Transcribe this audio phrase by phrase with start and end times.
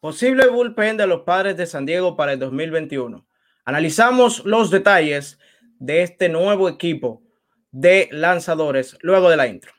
[0.00, 3.26] Posible bullpen de los padres de San Diego para el 2021.
[3.66, 5.38] Analizamos los detalles
[5.78, 7.22] de este nuevo equipo
[7.70, 9.72] de lanzadores luego de la intro.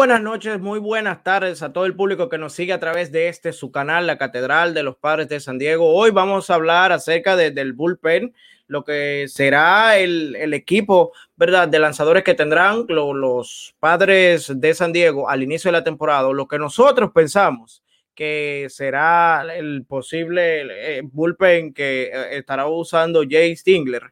[0.00, 3.28] Buenas noches, muy buenas tardes a todo el público que nos sigue a través de
[3.28, 5.94] este su canal, la Catedral de los Padres de San Diego.
[5.94, 8.34] Hoy vamos a hablar acerca del bullpen,
[8.66, 15.28] lo que será el, equipo, ¿verdad?, de lanzadores que tendrán los Padres de San Diego
[15.28, 17.82] al inicio de la temporada, lo que nosotros pensamos
[18.14, 20.62] que será el posible
[20.96, 24.04] eh, bullpen que eh, estará usando Jay Stingler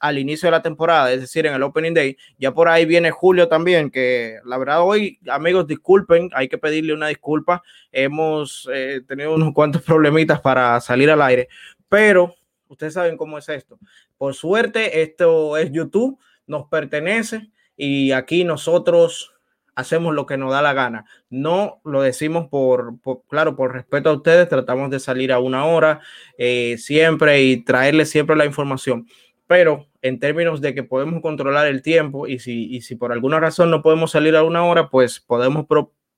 [0.00, 2.16] al inicio de la temporada, es decir, en el Opening Day.
[2.38, 6.94] Ya por ahí viene Julio también, que la verdad hoy, amigos, disculpen, hay que pedirle
[6.94, 7.62] una disculpa.
[7.92, 11.48] Hemos eh, tenido unos cuantos problemitas para salir al aire,
[11.88, 12.34] pero
[12.68, 13.78] ustedes saben cómo es esto.
[14.16, 19.32] Por suerte, esto es YouTube, nos pertenece y aquí nosotros
[19.78, 21.04] hacemos lo que nos da la gana.
[21.30, 22.94] No lo decimos por,
[23.28, 26.00] claro, por respeto a ustedes, tratamos de salir a una hora
[26.36, 29.06] eh, siempre y traerles siempre la información
[29.48, 33.70] pero en términos de que podemos controlar el tiempo y si, si por alguna razón
[33.70, 35.66] no podemos salir a una hora, pues podemos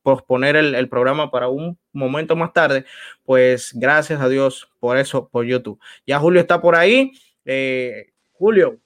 [0.03, 2.85] posponer el, programa para un momento más tarde,
[3.25, 5.81] pues gracias a Dios por eso, por YouTube.
[6.05, 7.13] Ya Julio está por ahí.
[7.45, 8.79] Eh, Julio,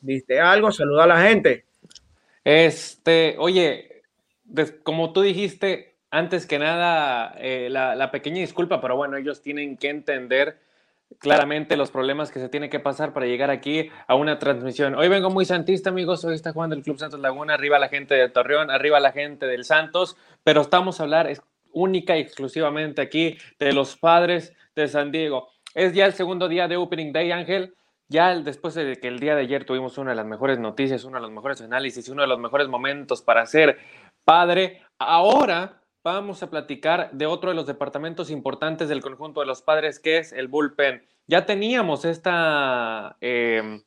[0.00, 0.70] ¿viste algo?
[0.70, 1.66] Saluda a la gente.
[2.44, 4.02] Este, oye,
[4.84, 9.76] como tú dijiste, antes que nada, eh, la, la pequeña disculpa, pero bueno, ellos tienen
[9.76, 10.67] que entender
[11.18, 14.94] claramente los problemas que se tiene que pasar para llegar aquí a una transmisión.
[14.94, 16.24] Hoy vengo muy santista, amigos.
[16.24, 17.54] Hoy está jugando el Club Santos Laguna.
[17.54, 20.16] Arriba la gente de Torreón, arriba la gente del Santos.
[20.44, 21.30] Pero estamos a hablar
[21.72, 25.48] única y exclusivamente aquí de los padres de San Diego.
[25.74, 27.74] Es ya el segundo día de Opening Day, Ángel.
[28.08, 31.16] Ya después de que el día de ayer tuvimos una de las mejores noticias, uno
[31.16, 33.78] de los mejores análisis, uno de los mejores momentos para ser
[34.24, 39.62] padre, ahora vamos a platicar de otro de los departamentos importantes del conjunto de los
[39.62, 41.06] padres, que es el bullpen.
[41.26, 43.82] Ya teníamos esta, em,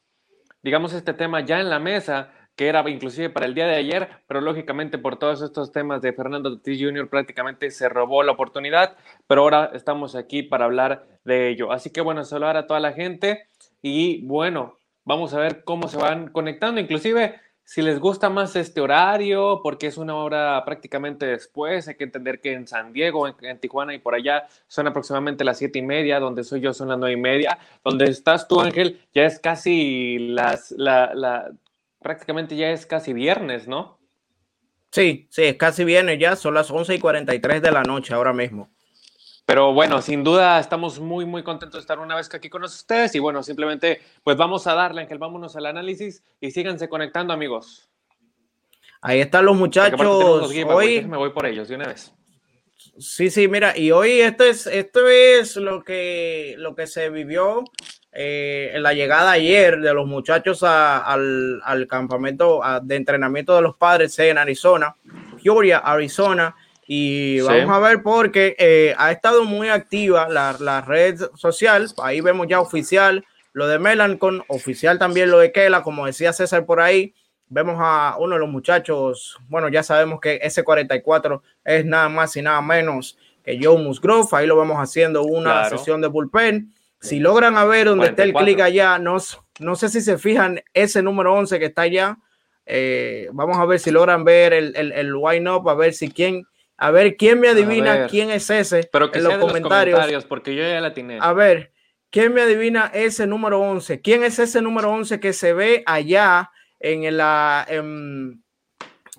[0.62, 4.10] digamos, este tema ya en la mesa, que era inclusive para el día de ayer,
[4.28, 7.10] pero lógicamente por todos estos temas de Fernando Tatis Jr.
[7.10, 11.72] prácticamente se robó la oportunidad, pero ahora estamos aquí para hablar de ello.
[11.72, 13.48] Así que bueno, saludar a toda la gente
[13.82, 18.82] y bueno, vamos a ver cómo se van conectando, inclusive si les gusta más este
[18.82, 23.60] horario, porque es una hora prácticamente después, hay que entender que en San Diego, en,
[23.60, 26.98] Tijuana y por allá son aproximadamente las siete y media, donde soy yo son las
[26.98, 31.52] nueve y media, donde estás tú Ángel, ya es casi las, la, la,
[32.02, 34.00] prácticamente ya es casi viernes, ¿no?
[34.92, 37.84] Sí, sí, es casi viernes ya, son las once y cuarenta y tres de la
[37.84, 38.70] noche ahora mismo.
[39.52, 43.14] Pero bueno, sin duda estamos muy, muy contentos de estar una vez aquí con ustedes
[43.16, 47.90] y bueno, simplemente pues vamos a darle, Ángel, vámonos al análisis y síganse conectando, amigos.
[49.02, 50.00] Ahí están los muchachos.
[50.00, 52.14] hoy me voy por ellos de una vez.
[52.98, 57.66] Sí, sí, mira, y hoy esto es, esto es lo que, lo que se vivió
[58.14, 63.76] eh, en la llegada ayer de los muchachos al, al, campamento de entrenamiento de los
[63.76, 64.96] padres en Arizona,
[65.44, 66.56] Peoria, Arizona.
[66.94, 71.88] Y vamos a ver porque eh, ha estado muy activa la, red social.
[72.04, 76.66] Ahí vemos ya oficial lo de Melancon, oficial también lo de Kela, como decía César
[76.66, 77.14] por ahí.
[77.48, 82.36] Vemos a uno de los muchachos, bueno, ya sabemos que ese 44 es nada más
[82.36, 84.28] y nada menos que Joe Musgrove.
[84.34, 86.74] Ahí lo vamos haciendo una sesión de bullpen.
[87.00, 89.16] Si logran a ver donde está el clic allá, no,
[89.62, 92.18] no sé si se fijan ese número 11 que está allá.
[92.66, 96.46] Eh, vamos a ver si logran ver el, el, el up, a ver si quién
[96.82, 98.90] a ver, ¿quién me adivina quién es ese?
[98.92, 100.26] Pero que en los, comentarios.
[100.26, 101.20] porque yo ya la tiene.
[101.22, 101.72] A ver,
[102.10, 104.02] ¿quién me adivina ese número 11?
[104.02, 106.50] ¿Quién es ese número 11 que se ve allá
[106.80, 107.68] en la...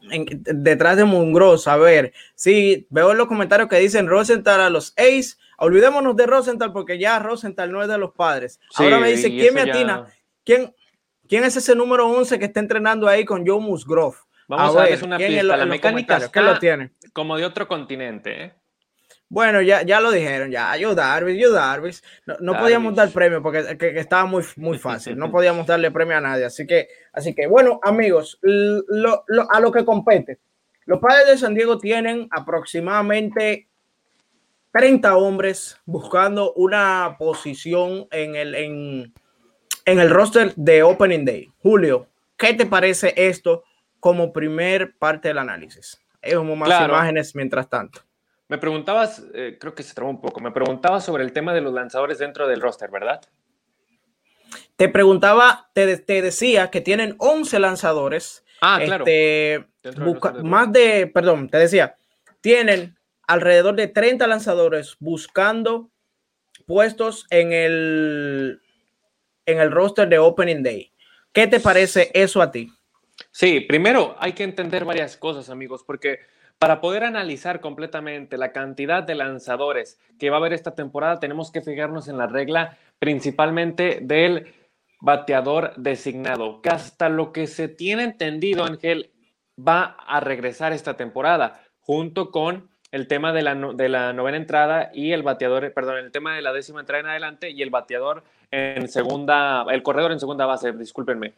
[0.01, 4.93] detrás de Mungros, a ver, sí, veo en los comentarios que dicen Rosenthal a los
[4.97, 8.59] Ace, olvidémonos de Rosenthal porque ya Rosenthal no es de los padres.
[8.75, 10.07] Ahora me dice, ¿quién me atina?
[10.45, 10.75] ¿Quién,
[11.29, 14.17] ¿Quién es ese número 11 que está entrenando ahí con Joe Musgrove?
[14.49, 15.43] Vamos a, darles una pista.
[15.45, 16.91] la mecánica está lo tiene?
[17.13, 18.45] Como de otro continente.
[18.45, 18.53] ¿eh?
[19.33, 20.71] Bueno, ya, ya lo dijeron, ya.
[20.71, 22.05] Ayuda, Darvis, yo Darvis.
[22.41, 25.17] No, podíamos dar premio porque estaba muy, muy fácil.
[25.17, 26.45] No podíamos darle premio a nadie.
[26.45, 30.39] Así que, así que bueno, amigos, a lo que compete.
[30.85, 33.69] Los padres de San Diego tienen aproximadamente
[34.73, 39.15] 30 hombres buscando una posición en el, en,
[39.87, 41.51] en el roster de Opening Day.
[41.63, 42.07] Julio,
[42.37, 43.65] ¿qué te parece esto
[43.99, 46.02] como primer parte del análisis?
[46.23, 48.01] Es más imágenes mientras tanto.
[48.49, 51.61] Me preguntabas, eh, creo que se trabó un poco, me preguntabas sobre el tema de
[51.61, 53.21] los lanzadores dentro del roster, ¿verdad?
[54.77, 58.45] Te preguntaba, te, te decía que tienen 11 lanzadores.
[58.61, 59.05] Ah, claro.
[59.07, 59.67] Este,
[60.45, 61.97] más de, perdón, te decía,
[62.41, 65.91] tienen alrededor de 30 lanzadores buscando
[66.67, 68.61] puestos en el,
[69.47, 70.93] en el roster de Opening Day.
[71.33, 72.73] ¿Qué te parece eso a ti?
[73.31, 76.21] Sí, primero hay que entender varias cosas, amigos, porque
[76.59, 81.51] para poder analizar completamente la cantidad de lanzadores que va a haber esta temporada, tenemos
[81.51, 84.55] que fijarnos en la regla principalmente del
[85.01, 89.11] bateador designado, que hasta lo que se tiene entendido, Ángel,
[89.59, 95.23] va a regresar esta temporada, junto con el tema de la, novena entrada y el
[95.23, 99.65] bateador, perdón, el tema de la décima entrada en adelante y el bateador en segunda,
[99.71, 101.33] el corredor en segunda base, discúlpenme.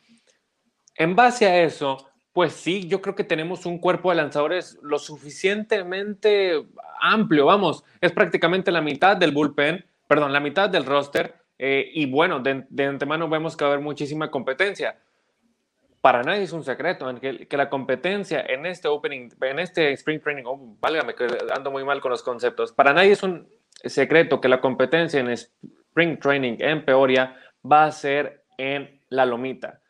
[0.96, 4.98] En base a eso, pues sí, yo creo que tenemos un cuerpo de lanzadores lo
[4.98, 6.64] suficientemente
[7.00, 12.06] amplio, vamos, es prácticamente la mitad del bullpen, perdón, la mitad del roster, eh, y
[12.06, 14.98] bueno, de, antemano vemos que va a haber muchísima competencia.
[16.00, 20.20] Para nadie es un secreto que, que la competencia en este opening, en este spring
[20.20, 23.48] training, oh, válgame que ando muy mal con los conceptos, para nadie es un
[23.84, 29.80] secreto que la competencia en spring training en Peoria va a ser en la lomita.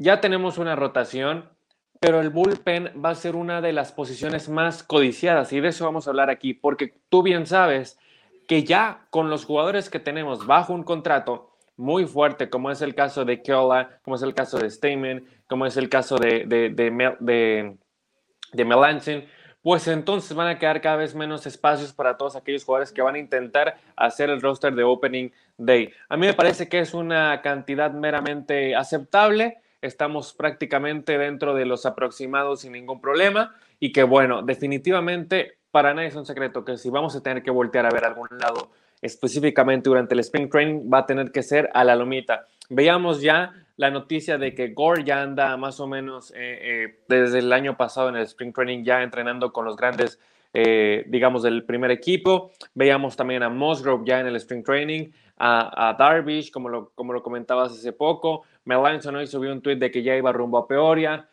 [0.00, 1.50] Ya tenemos una rotación,
[1.98, 5.84] pero el bullpen va a ser una de las posiciones más codiciadas y de eso
[5.84, 7.98] vamos a hablar aquí, porque tú bien sabes
[8.46, 12.94] que ya con los jugadores que tenemos bajo un contrato muy fuerte, como es el
[12.94, 16.70] caso de Keola, como es el caso de Stamen, como es el caso de, de,
[16.70, 19.24] de, Melanson,
[19.62, 23.16] pues entonces van a quedar cada vez menos espacios para todos aquellos jugadores que van
[23.16, 25.90] a intentar hacer el roster de Opening Day.
[26.08, 31.86] A mí me parece que es una cantidad meramente aceptable, estamos prácticamente dentro de los
[31.86, 36.90] aproximados sin ningún problema y que bueno, definitivamente para nadie es un secreto que si
[36.90, 38.70] vamos a tener que voltear a ver algún lado
[39.00, 42.46] específicamente durante el Spring Training va a tener que ser a la lomita.
[42.68, 47.38] Veamos ya la noticia de que Gore ya anda más o menos eh, eh, desde
[47.38, 50.18] el año pasado en el Spring Training ya entrenando con los grandes,
[50.52, 52.50] eh, digamos, del primer equipo.
[52.74, 57.12] Veíamos también a Musgrove ya en el Spring Training, a, a Darvish, como lo, como
[57.12, 58.42] lo comentabas hace poco.
[58.68, 61.26] Melanson hoy subió un tweet de que ya iba rumbo a Peoria.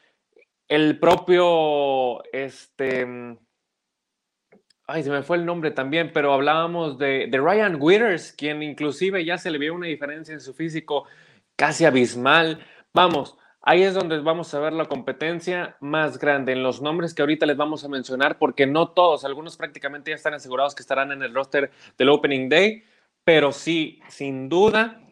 [0.70, 3.06] El propio, este,
[4.88, 9.26] ay, se me fue el nombre también, pero hablábamos de, de, Ryan Withers, quien inclusive
[9.26, 11.06] ya se le vio una diferencia en su físico
[11.58, 12.66] casi abismal.
[12.94, 17.22] Vamos, ahí es donde vamos a ver la competencia más grande en los nombres que
[17.22, 21.12] ahorita les vamos a mencionar, porque no todos, algunos prácticamente ya están asegurados que estarán
[21.12, 22.84] en el roster del Opening Day,
[23.26, 25.05] pero sí, sin duda,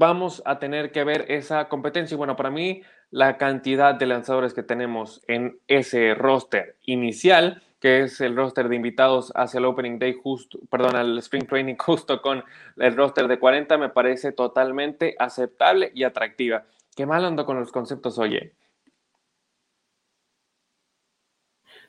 [0.00, 2.14] vamos a tener que ver esa competencia.
[2.14, 2.80] Y bueno, para mí,
[3.10, 8.76] la cantidad de lanzadores que tenemos en ese roster inicial que es el roster de
[8.76, 12.44] invitados hacia el Opening Day, justo, perdón, al Spring Training justo con
[12.76, 16.64] el roster de 40, me parece totalmente aceptable y atractiva.
[16.94, 18.52] Qué mal ando con los conceptos, oye.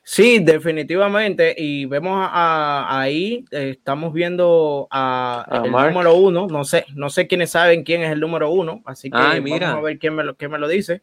[0.04, 1.54] Sí, definitivamente.
[1.56, 6.46] Y vemos ahí, estamos viendo a, el número uno.
[6.48, 9.80] No sé, no sé quiénes saben quién es el número uno, así que vamos a
[9.80, 11.02] ver quién me lo, quién me lo dice.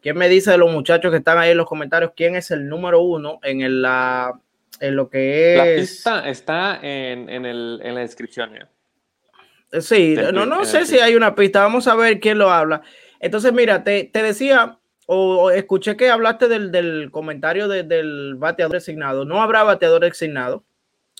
[0.00, 2.68] ¿Quién me dice de los muchachos que están ahí en los comentarios quién es el
[2.68, 4.38] número uno en, el, la,
[4.78, 5.58] en lo que es?
[5.58, 8.54] La pista está en, en, el, en la descripción.
[8.54, 9.80] ¿eh?
[9.80, 11.62] Sí, no, no sé si hay una pista.
[11.62, 12.82] Vamos a ver quién lo habla.
[13.18, 19.24] Entonces, mira, te, te decía, o, escuché que hablaste del, del comentario del bateador designado.
[19.24, 20.64] No habrá bateador designado.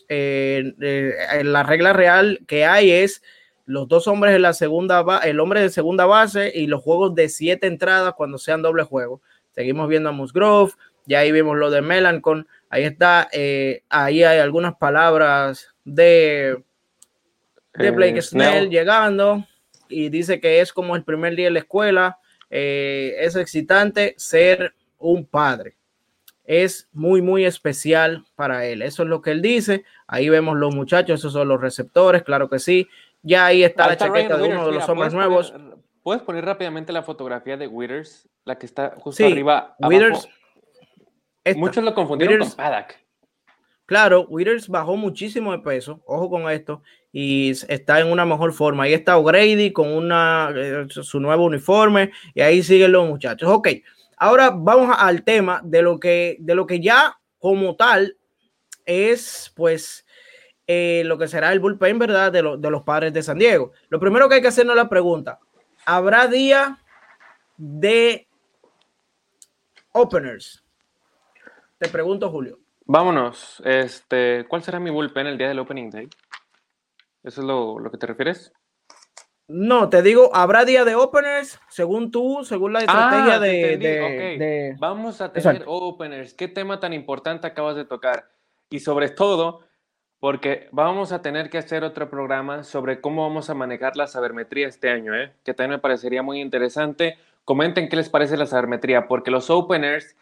[0.09, 3.23] Eh, eh, la regla real que hay es
[3.64, 7.28] los dos hombres en la segunda, el hombre de segunda base y los juegos de
[7.28, 9.21] siete entradas cuando sean doble juego.
[9.50, 10.73] Seguimos viendo a Musgrove,
[11.07, 16.62] ya ahí vimos lo de Melancon, ahí está, eh, ahí hay algunas palabras de,
[17.75, 19.45] de Blake Snell llegando
[19.88, 22.19] y dice que es como el primer día en la escuela,
[22.50, 25.76] eh, es excitante ser un padre.
[26.45, 28.83] Es muy, muy especial para él.
[28.83, 29.85] Eso es lo que él dice.
[30.07, 32.88] Ahí vemos los muchachos, esos son los receptores, claro que sí.
[33.23, 35.53] Ya ahí está, la chaqueta de uno de los hombres nuevos.
[36.03, 38.29] ¿Puedes poner rápidamente la fotografía de Withers?
[38.45, 39.75] La que está justo arriba.
[39.81, 40.29] Withers.
[41.57, 42.95] Muchos lo confundieron con Paddock.
[43.87, 48.83] Claro, Withers bajó muchísimo de peso, ojo con esto, y está en una mejor forma.
[48.83, 53.49] Ahí está O'Grady con una, eh, su nuevo uniforme, y ahí siguen los muchachos.
[53.49, 53.69] Ok,
[54.16, 58.16] ahora vamos al tema de lo que, de lo que ya como tal
[58.85, 60.05] es, pues,
[60.66, 62.33] eh, lo que será el bullpen, ¿verdad?
[62.33, 63.71] De, de, los padres de San Diego.
[63.88, 65.38] Lo primero que hay que hacernos la pregunta,
[65.85, 66.83] ¿habrá día
[67.57, 68.26] de
[69.93, 70.64] openers?
[71.78, 72.65] Te pregunto, Julio.
[72.87, 73.61] Vámonos.
[73.64, 76.09] Este, ¿Cuál será mi bullpen el día del opening day?
[77.25, 78.52] ¿Eso es lo, lo que te refieres?
[79.49, 84.02] No, te digo, habrá día de openers, según tú, según la estrategia Ah, de, de-
[84.02, 84.38] ok.
[84.38, 85.71] de- Vamos a tener Exacto.
[85.73, 86.35] openers.
[86.35, 88.28] ¿Qué tema tan importante acabas de tocar?
[88.71, 89.61] Y sobre todo,
[90.19, 94.66] porque vamos a tener que hacer otro programa sobre cómo vamos a manejar la sabermetría
[94.69, 95.33] este año, ¿eh?
[95.45, 97.19] que también me parecería muy interesante.
[97.45, 100.16] Comenten qué les parece la sabermetría, porque los openers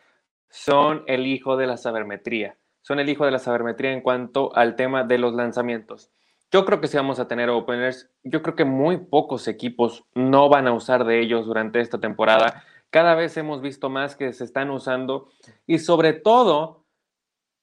[0.54, 2.56] son el hijo de la sabermetría.
[2.80, 6.12] Son el hijo de la sabermetría en cuanto al tema de los lanzamientos.
[6.52, 8.08] Yo creo que sí vamos a tener openers.
[8.22, 12.62] Yo creo que muy pocos equipos no van a usar de ellos durante esta temporada.
[12.90, 15.28] Cada vez hemos visto más que se están usando.
[15.66, 16.84] Y sobre todo,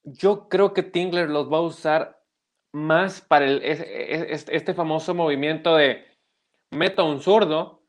[0.03, 2.21] yo creo que Tingler los va a usar
[2.73, 6.03] más para el, es- es- este famoso movimiento de
[6.71, 7.80] meto un zurdo,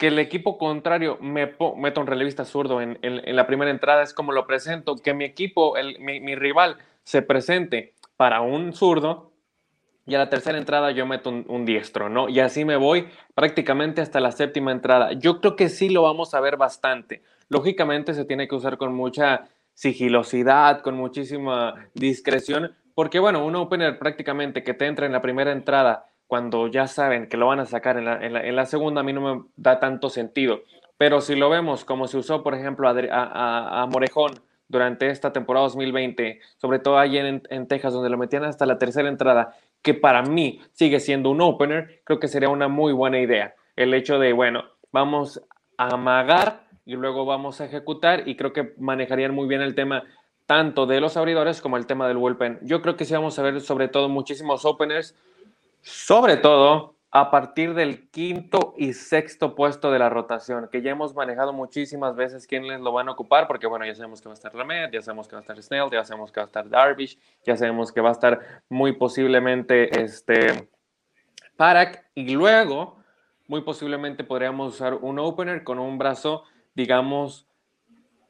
[0.00, 4.32] que el equipo contrario me meta un relevista zurdo en, la primera entrada, es como
[4.32, 9.30] lo presento, que mi equipo, el- mi, mi rival, se presente para un zurdo
[10.06, 12.30] y a la tercera entrada yo meto un, un diestro, ¿no?
[12.30, 15.12] Y así me voy prácticamente hasta la séptima entrada.
[15.12, 17.22] Yo creo que sí lo vamos a ver bastante.
[17.50, 23.98] Lógicamente se tiene que usar con mucha sigilosidad, con muchísima discreción, porque bueno, un opener
[23.98, 27.66] prácticamente que te entra en la primera entrada cuando ya saben que lo van a
[27.66, 30.60] sacar en la, en la- en la segunda, a mí no me da tanto sentido.
[30.96, 34.34] Pero si lo vemos como se usó, por ejemplo, a, a- a Morejón
[34.68, 38.78] durante esta temporada 2020, sobre todo allí en, en Texas, donde lo metían hasta la
[38.78, 43.18] tercera entrada, que para mí sigue siendo un opener, creo que sería una muy buena
[43.18, 43.54] idea.
[43.74, 45.42] El hecho de, bueno, vamos
[45.78, 50.04] a amagar y luego vamos a ejecutar y creo que manejarían muy bien el tema
[50.46, 52.60] tanto de los abridores como el tema del bullpen.
[52.62, 55.16] Yo creo que sí vamos a ver sobre todo muchísimos openers,
[55.82, 61.14] sobre todo a partir del quinto y sexto puesto de la rotación, que ya hemos
[61.14, 64.34] manejado muchísimas veces quiénes lo van a ocupar, porque bueno, ya sabemos que va a
[64.34, 66.68] estar Lamed, ya sabemos que va a estar Snell, ya sabemos que va a estar
[66.68, 70.68] Darvish, ya sabemos que va a estar muy posiblemente este
[71.56, 72.98] Parak, y luego
[73.48, 76.44] muy posiblemente podríamos usar un opener con un brazo,
[76.74, 77.48] digamos,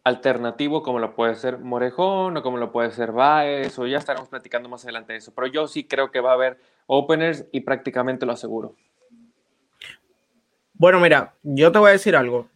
[0.04, 4.30] alternativo, como lo puede ser Morejón o como lo puede ser Baez, o ya estaremos
[4.30, 5.35] platicando más adelante de eso.
[5.35, 6.59] Pero yo sí creo que va a haber
[6.93, 8.75] openers y prácticamente lo aseguro.
[10.75, 12.49] Bueno, mira, yo te voy a decir algo.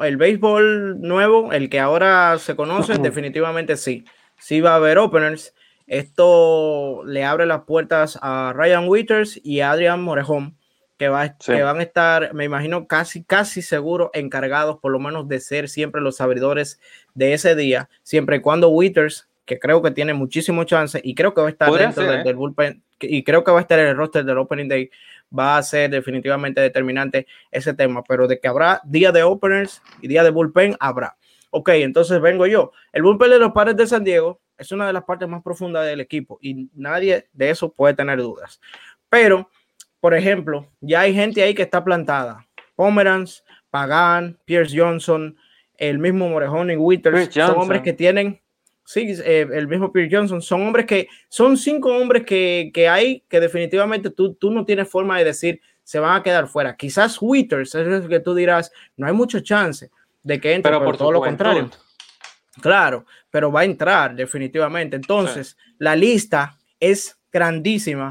[0.00, 4.04] El béisbol nuevo, el que ahora se conoce, definitivamente sí.
[4.38, 5.54] Sí va a haber openers.
[5.86, 10.56] Esto le abre las puertas a Ryan Withers y a Adrian Morejón,
[10.98, 11.52] que, va, Sí.
[11.52, 15.68] que van a estar, me imagino, casi, casi seguro encargados por lo menos de ser
[15.68, 16.80] siempre los abridores
[17.14, 21.34] de ese día, siempre y cuando Withers, que creo que tiene muchísimo chance y creo
[21.34, 22.22] que va a estar dentro ser, del, ¿eh?
[22.22, 24.90] del bullpen y creo que va a estar en el roster del Opening Day,
[25.36, 30.06] va a ser definitivamente determinante ese tema, pero de que habrá día de openers y
[30.06, 31.16] día de bullpen, habrá.
[31.50, 32.70] Ok, entonces vengo yo.
[32.92, 35.84] El bullpen de los padres de San Diego es una de las partes más profundas
[35.84, 38.60] del equipo y nadie de eso puede tener dudas.
[39.08, 39.50] Pero,
[39.98, 42.46] por ejemplo, ya hay gente ahí que está plantada.
[42.76, 45.36] Pomeranz, Pagan, Pierce Johnson,
[45.76, 48.40] el mismo Morejón y Withers, son hombres que tienen,
[48.90, 53.22] sí, eh, el mismo Pierce Johnson, son hombres que, son cinco hombres que, que hay
[53.28, 56.76] que definitivamente tú, tú no tienes forma de decir se van a quedar fuera.
[56.76, 59.90] Quizás Withers es lo que tú dirás, no hay mucho chance
[60.24, 61.70] de que entre, Pero por todo lo contrario.
[62.60, 64.96] Claro, pero va a entrar definitivamente.
[64.96, 68.10] Entonces, la lista es grandísima,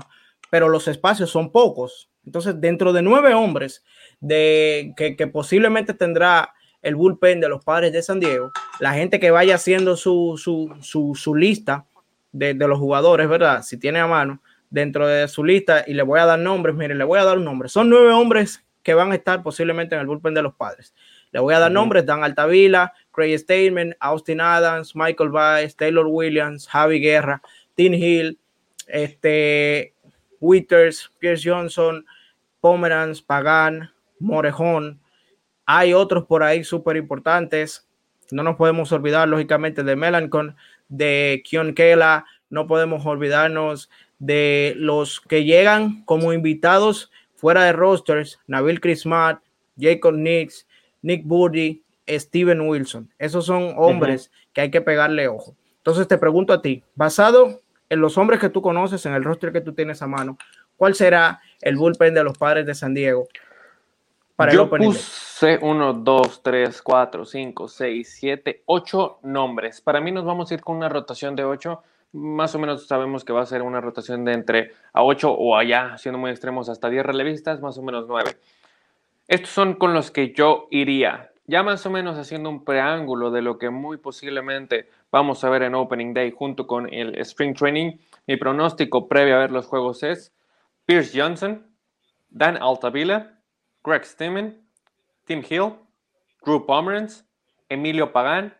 [0.49, 2.09] pero los espacios son pocos.
[2.25, 3.83] Entonces, dentro de nueve hombres
[4.21, 9.19] de, que, que posiblemente tendrá el bullpen de los padres de San Diego, la gente
[9.19, 11.85] que vaya haciendo su, su, su, su lista
[12.31, 13.63] de, de los jugadores, ¿verdad?
[13.63, 16.97] Si tiene a mano dentro de su lista y le voy a dar nombres, miren,
[16.97, 17.69] le voy a dar un nombre.
[17.69, 20.93] Son nueve hombres que van a estar posiblemente en el bullpen de los padres.
[21.31, 26.67] Le voy a dar nombres: Dan Altavila, Craig Statement, Austin Adams, Michael Baez, Taylor Williams,
[26.67, 27.41] Javi Guerra,
[27.75, 28.39] Tim Hill,
[28.87, 29.93] este,
[30.39, 32.05] Withers, Pierce Johnson,
[32.61, 34.99] Pomeranz, Pagan, Morejón.
[35.71, 37.87] Hay otros por ahí súper importantes.
[38.31, 40.55] No nos podemos olvidar, lógicamente, de Melancon,
[40.87, 42.25] de Kion Kela.
[42.49, 49.43] No podemos olvidarnos de los que llegan como invitados fuera de rosters: Nabil Krismat,
[49.79, 50.65] Jacob Nix,
[51.03, 53.13] Nick Burdi, Steven Wilson.
[53.19, 55.55] Esos son hombres que hay que pegarle ojo.
[55.77, 59.51] Entonces te pregunto a ti, basado en los hombres que tú conoces, en el roster
[59.51, 60.39] que tú tienes a mano,
[60.77, 63.27] ¿cuál será el bullpen de los padres de San Diego?
[64.39, 69.81] Para el Yo puse 1, 2, 3, 4, 5, 6, 7, 8 nombres.
[69.81, 73.25] Para mí nos vamos a ir con una rotación de 8 más o menos sabemos
[73.25, 76.69] que va a ser una rotación de entre a 8 o allá, siendo muy extremos,
[76.69, 78.37] hasta 10 relevistas, más o menos 9.
[79.27, 81.31] Estos son con los que yo iría.
[81.45, 85.63] Ya más o menos haciendo un preángulo de lo que muy posiblemente vamos a ver
[85.63, 90.01] en Opening Day junto con el Spring Training, mi pronóstico previo a ver los juegos
[90.01, 90.33] es
[90.85, 91.67] Pierce Johnson,
[92.29, 93.38] Dan Altavilla,
[93.83, 94.61] Greg Stimmen,
[95.25, 95.73] Tim Hill,
[96.45, 97.25] Drew Pomeranz,
[97.69, 98.53] Emilio Pagan,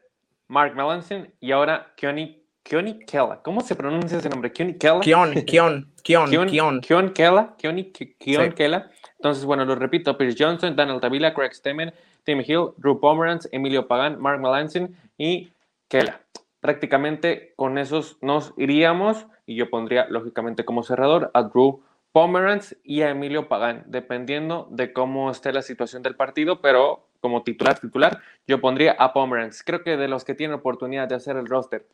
[0.48, 3.42] Mark Melanson y ahora Keone Keone Kella.
[3.44, 4.52] ¿Cómo se pronuncia ese nombre?
[4.52, 5.00] Keone Kella.
[5.00, 6.82] Kion, Kion, Kion, Kion.
[6.82, 7.56] Kion Kella.
[7.58, 8.90] Keone Kion Kella.
[9.18, 13.88] Entonces, bueno, lo repito, Pierce Johnson, Dan Altavilla, Greg Stemmen, Tim Hill, Drew Pomeranz, Emilio
[13.88, 15.52] Pagan, Mark Melanson y
[15.88, 16.22] Kella.
[16.62, 23.02] Prácticamente con esos nos iríamos y yo pondría, lógicamente, como cerrador a Drew Pomeranz y
[23.02, 28.22] a Emilio Pagan, dependiendo de cómo esté la situación del partido, pero como titular titular,
[28.48, 29.64] yo pondría a Pomeranz.
[29.64, 31.88] Creo que de los que tienen oportunidad de hacer el roster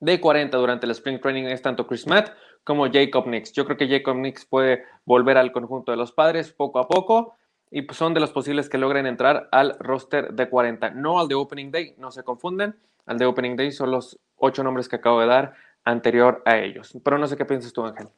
[0.00, 2.30] de 40 durante el Spring Training es tanto Chris Matt
[2.64, 3.52] como Jacob Nix.
[3.52, 7.36] Yo creo que Jacob Nix puede volver al conjunto de los padres poco a poco
[7.70, 10.90] y pues son de los posibles que logren entrar al roster de 40.
[10.90, 12.76] No al de Opening Day, no se confunden.
[13.06, 16.92] Al de Opening Day son los ocho nombres que acabo de dar anterior a ellos.
[17.02, 18.08] Pero no sé qué piensas tú, Ángel.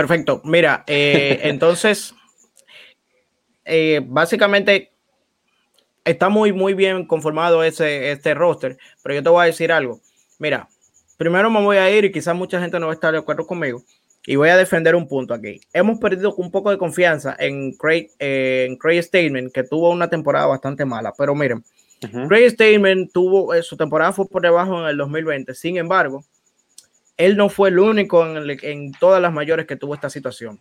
[0.00, 0.40] Perfecto.
[0.44, 2.14] Mira, eh, entonces,
[3.66, 4.92] eh, básicamente
[6.06, 10.00] está muy, muy bien conformado ese, este roster, pero yo te voy a decir algo.
[10.38, 10.70] Mira,
[11.18, 13.46] primero me voy a ir y quizás mucha gente no va a estar de acuerdo
[13.46, 13.82] conmigo
[14.24, 15.60] y voy a defender un punto aquí.
[15.74, 20.08] Hemos perdido un poco de confianza en Craig, eh, en Craig Statement, que tuvo una
[20.08, 21.62] temporada bastante mala, pero miren,
[22.26, 26.24] Craig Statement tuvo, su temporada fue por debajo en el 2020, sin embargo,
[27.20, 30.58] él no fue el único en, todas las mayores que tuvo esta situación.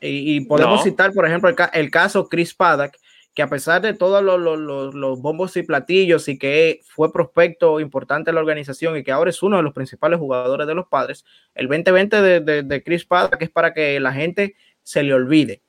[0.00, 2.94] Y, podemos citar, por ejemplo, el, caso Chris Paddock,
[3.34, 8.36] que a pesar de todos los, bombos y platillos y que fue prospecto importante en
[8.36, 11.24] la organización y que ahora es uno de los principales jugadores de los padres,
[11.54, 15.60] el 2020 de, de, Chris Paddock es para que la gente se le olvide.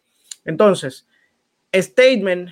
[0.45, 1.07] Entonces,
[1.73, 2.51] Statement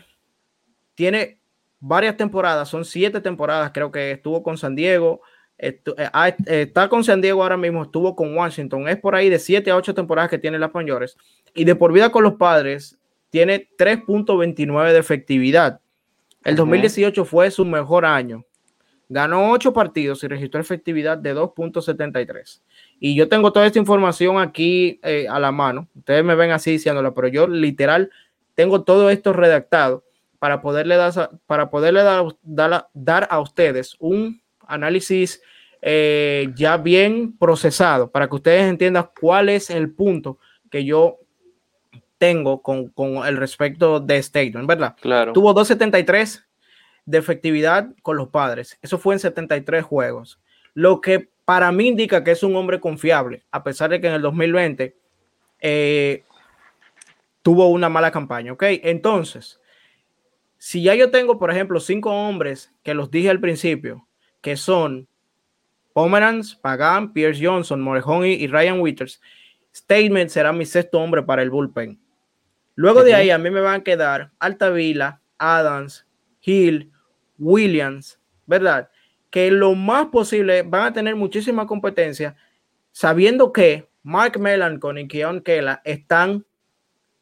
[0.96, 1.40] tiene
[1.80, 5.22] varias temporadas, son siete temporadas, creo que estuvo con San Diego,
[5.60, 9.76] está con San Diego ahora mismo, estuvo con Washington, es por ahí de 7 a
[9.76, 11.18] 8 temporadas que tiene las mayores
[11.54, 12.98] y de por vida con los padres
[13.30, 15.82] tiene 3.29 de efectividad.
[16.44, 18.46] El 2018 fue su mejor año.
[19.10, 22.62] Ganó 8 partidos y registró efectividad de 2.73.
[23.00, 25.88] Y yo tengo toda esta información aquí eh, a la mano.
[25.96, 28.10] Ustedes me ven así diciéndola, pero yo literal
[28.56, 30.06] tengo todo esto redactado
[30.38, 35.42] para poderle dar, para poderle dar, dar a ustedes un análisis
[35.82, 40.38] eh, ya bien procesado para que ustedes entiendan cuál es el punto
[40.70, 41.20] que yo
[42.18, 42.92] tengo con,
[43.26, 44.96] el respecto de Statement, ¿verdad?
[45.02, 45.34] Claro.
[45.34, 46.46] Tuvo 273
[47.06, 48.78] de efectividad con los padres.
[48.82, 50.40] Eso fue en 73 juegos.
[50.74, 54.14] Lo que para mí indica que es un hombre confiable, a pesar de que en
[54.14, 54.96] el 2020
[55.62, 56.24] eh,
[57.42, 58.64] tuvo una mala campaña, ¿ok?
[58.84, 59.60] Entonces,
[60.58, 64.08] si ya yo tengo, por ejemplo, cinco hombres que los dije al principio,
[64.42, 65.09] que son
[65.94, 69.20] Pomeranz, Pagan, Pierce Johnson, Morejón y Ryan Withers,
[69.74, 72.00] Statement será mi sexto hombre para el bullpen.
[72.76, 76.06] Luego de ahí a mí me van a quedar Altavila, Adams,
[76.42, 76.92] Hill,
[77.38, 78.90] Williams, ¿verdad?
[79.30, 82.36] Que lo más posible van a tener muchísima competencia,
[82.92, 86.46] sabiendo que Mark Melancon y Keon Kela están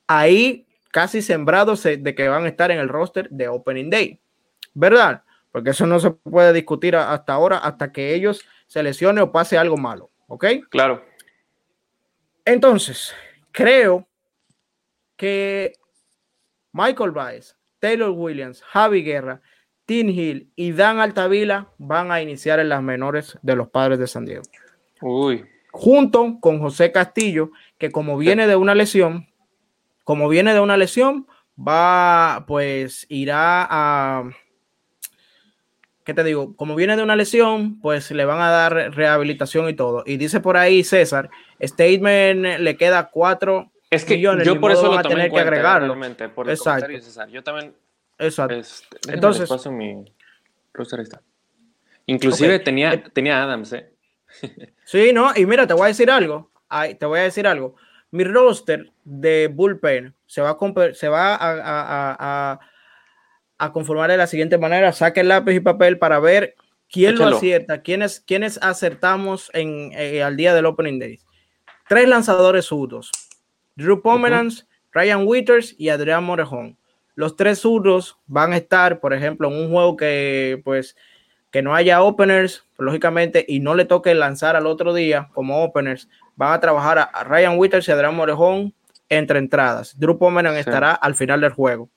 [0.05, 4.19] ahí casi sembrados de que van a estar en el roster de Opening Day,
[4.73, 5.23] ¿verdad?
[5.57, 9.57] Porque eso no se puede discutir hasta ahora, hasta que ellos se lesionen o pase
[9.57, 10.45] algo malo, ¿ok?
[10.69, 11.03] Claro.
[12.45, 13.11] Entonces,
[13.51, 14.07] creo
[15.15, 15.73] que
[16.71, 19.41] Michael Baez, Taylor Williams, Javi Guerra,
[19.87, 24.05] Tim Hill y Dan Altavila van a iniciar en las menores de los padres de
[24.05, 24.43] San Diego.
[25.01, 25.43] Uy.
[25.71, 29.27] Junto con José Castillo, que como viene de una lesión,
[30.03, 31.25] como viene de una lesión,
[31.57, 34.29] va, pues irá a
[36.07, 36.55] ¿qué te digo?
[36.55, 40.03] Como viene de una lesión, pues le van a dar rehabilitación y todo.
[40.05, 41.29] Y dice por ahí César,
[41.61, 45.97] Statement le queda cuatro es que millones, yo por eso lo tomé tener que agregarlo.
[46.33, 46.87] Por Exacto.
[46.87, 47.27] César.
[47.27, 47.75] Yo también.
[48.19, 48.55] Exacto.
[48.55, 49.49] Este, Entonces.
[49.49, 50.05] Paso mi
[50.97, 51.21] está.
[52.05, 53.91] Inclusive tenía, eh, tenía Adams, ¿eh?
[54.85, 56.49] sí, no, y mira, te voy a decir algo.
[56.97, 57.75] te voy a decir algo.
[58.11, 62.15] Mi roster de bullpen se va a, se va a
[62.53, 62.59] a
[63.71, 64.93] conformar de la siguiente manera.
[64.93, 66.55] Saque lápiz y papel para ver
[66.89, 71.19] quién lo acierta, quiénes, quiénes acertamos en, eh, al día del Opening Day.
[71.87, 73.11] Tres lanzadores zurdos.
[73.75, 76.77] Drew Pomeranz, Ryan Withers y Adrián Morejón.
[77.15, 80.95] los tres zurdos van a estar, por ejemplo, en un juego que pues
[81.51, 86.09] que no haya openers, lógicamente, y no le toque lanzar al otro día como openers,
[86.35, 88.73] van a trabajar a, Ryan Withers y Adrián Morejón
[89.09, 89.97] entre entradas.
[89.97, 91.89] Drew Pomeran estará al final del juego.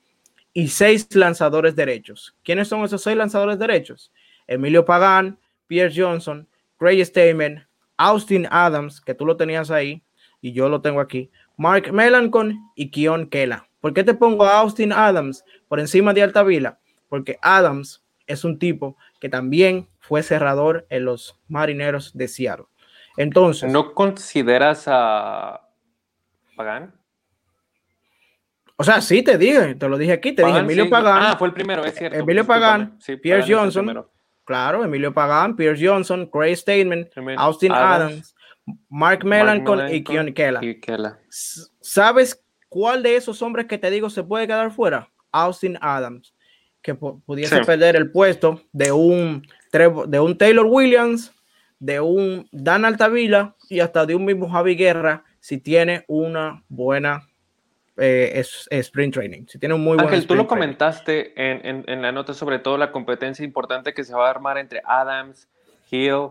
[0.53, 2.35] Y seis lanzadores derechos.
[2.43, 4.11] ¿Quiénes son esos seis lanzadores derechos?
[4.47, 7.65] Emilio Pagán, Pierre Johnson, Craig Stamen,
[7.97, 10.03] Austin Adams, que tú lo tenías ahí
[10.41, 13.67] y yo lo tengo aquí, Mark Melancon y Kion Kela.
[13.79, 16.79] ¿Por qué te pongo a Austin Adams por encima de Altavila?
[17.07, 22.65] Porque Adams es un tipo que también fue cerrador en los marineros de Seattle.
[23.17, 23.71] Entonces.
[23.71, 25.67] ¿No consideras a
[26.55, 26.93] Pagán?
[28.81, 31.19] O sea, sí te dije, te lo dije aquí, te dije Emilio Pagán.
[31.21, 32.17] Ah, fue el primero, es cierto.
[32.17, 34.05] Emilio Pagán, Pierce Johnson.
[34.43, 38.35] Claro, Emilio Pagán, Pierce Johnson, Craig Statement, Austin Adams,
[38.89, 40.59] Mark Melancon y Kion Kela.
[41.79, 45.11] ¿Sabes cuál de esos hombres que te digo se puede quedar fuera?
[45.31, 46.33] Austin Adams,
[46.81, 51.31] que pudiese perder el puesto de un, de un Taylor Williams
[51.77, 57.27] de un Dan Altavila y hasta de un mismo Javi Guerra si tiene una buena
[57.97, 59.45] eh, sprint training.
[59.47, 62.91] Si tiene un muy Ángel, tú lo comentaste en, en, la nota sobre todo la
[62.91, 65.49] competencia importante que se va a armar entre Adams,
[65.89, 66.29] Hill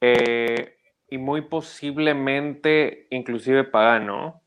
[0.00, 0.76] eh,
[1.08, 4.42] y muy posiblemente inclusive Pagano.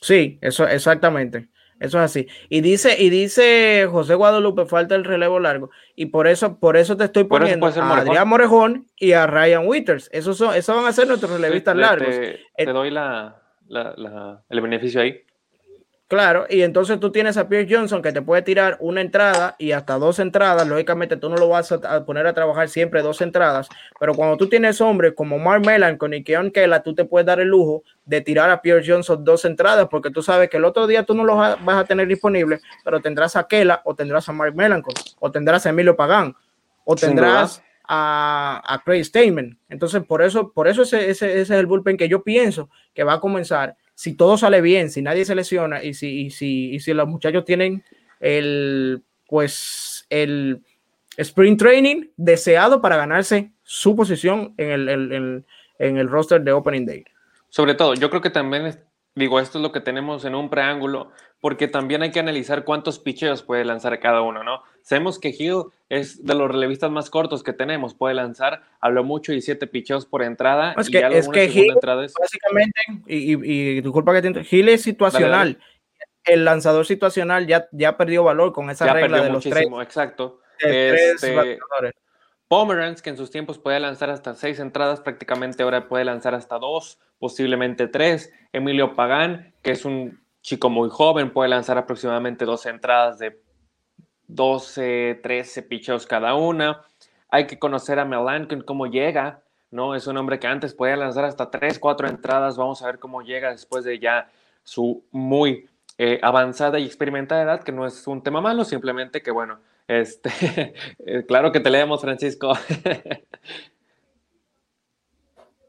[0.00, 1.48] Sí, eso exactamente.
[1.80, 2.28] Eso es así.
[2.48, 5.70] Y dice, y dice José Guadalupe, falta el relevo largo.
[5.96, 10.08] Y por eso, por eso te estoy poniendo a Adrián Morejón y a Ryan Withers.
[10.12, 12.08] Esos son, esos van a ser nuestros relevistas largos.
[12.08, 15.24] Te, te doy la, el beneficio ahí.
[16.06, 19.72] Claro, y entonces tú tienes a Pierce Johnson que te puede tirar una entrada y
[19.72, 20.68] hasta dos entradas.
[20.68, 24.48] Lógicamente tú no lo vas a poner a trabajar siempre dos entradas, pero cuando tú
[24.48, 28.20] tienes hombres como Mark Mellon con Keon Kela, tú te puedes dar el lujo de
[28.20, 31.24] tirar a Pierce Johnson dos entradas porque tú sabes que el otro día tú no
[31.24, 34.82] lo vas a tener disponible, pero tendrás a Kela o tendrás a Mark Mellon
[35.18, 36.36] o tendrás a Emilio Pagán
[36.84, 39.58] o tendrás a, a Craig Stamen.
[39.68, 43.14] Entonces, por eso, por eso ese, ese es el bullpen que yo pienso que va
[43.14, 47.08] a comenzar si todo sale bien, si nadie se lesiona y si, si, si los
[47.08, 47.84] muchachos tienen
[48.20, 50.62] el, pues, el
[51.16, 55.44] sprint training deseado para ganarse su posición en el,
[55.78, 57.04] en el roster de Opening Day.
[57.48, 58.76] Sobre todo, yo creo que también,
[59.14, 62.98] digo, esto es lo que tenemos en un preángulo, porque también hay que analizar cuántos
[62.98, 64.62] picheos puede lanzar cada uno, ¿no?
[64.82, 69.32] Sabemos que Hill es de los relevistas más cortos que tenemos, puede lanzar, habló mucho
[69.32, 70.74] y siete picheos por entrada.
[70.78, 75.58] Es que, es que Hill, básicamente, y, y, disculpa que te Hill es situacional.
[76.24, 79.68] El lanzador situacional ya, ya perdió valor con esa regla de los tres.
[79.82, 80.40] Exacto.
[80.58, 81.58] Este,
[82.54, 86.56] Pomeranz, que en sus tiempos podía lanzar hasta seis entradas, prácticamente ahora puede lanzar hasta
[86.56, 88.32] dos, posiblemente tres.
[88.52, 93.42] Emilio Pagán, que es un chico muy joven, puede lanzar aproximadamente dos entradas de
[94.28, 96.82] 12, 13 picheos cada una.
[97.28, 99.96] Hay que conocer a Melancon, cómo llega, ¿no?
[99.96, 102.56] Es un hombre que antes podía lanzar hasta 3, 4 entradas.
[102.56, 104.30] Vamos a ver cómo llega después de ya
[104.62, 109.32] su muy eh, avanzada y experimentada edad, que no es un tema malo, simplemente que,
[109.32, 110.30] bueno, este,
[111.06, 112.52] eh, claro que te leemos, Francisco.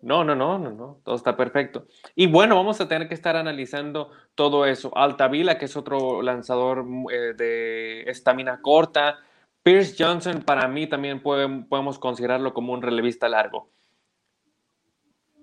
[0.06, 1.88] No, no, no, no, no, todo está perfecto.
[2.14, 4.96] Y bueno, vamos a tener que estar analizando todo eso.
[4.96, 9.18] Altavila, que es otro lanzador mm, eh, de estamina corta.
[9.64, 13.72] Pierce Johnson, para mí también podemos considerarlo como un relevista largo.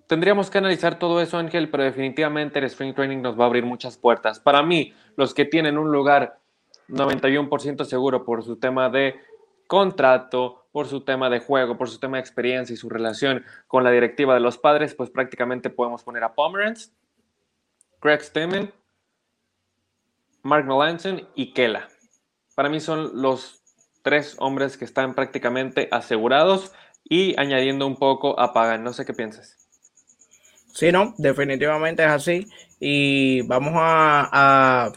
[0.06, 3.64] Tendríamos que analizar todo eso, Ángel, pero definitivamente el Spring Training nos va a abrir
[3.64, 4.38] muchas puertas.
[4.38, 6.38] Para mí, los que tienen un lugar
[6.88, 9.16] 91% seguro por su tema de
[9.66, 13.84] contrato, por su tema de juego, por su tema de experiencia y su relación con
[13.84, 16.92] la directiva de los padres, pues prácticamente podemos poner a Pomeranz,
[18.00, 18.72] Greg Stemmen,
[20.42, 21.88] Mark Melanson y Kela.
[22.54, 23.62] Para mí son los
[24.02, 26.72] tres hombres que están prácticamente asegurados
[27.04, 28.82] y añadiendo un poco a Pagan.
[28.84, 29.56] No sé qué piensas.
[30.74, 32.46] Sí, no, definitivamente es así.
[32.80, 34.92] Y vamos a a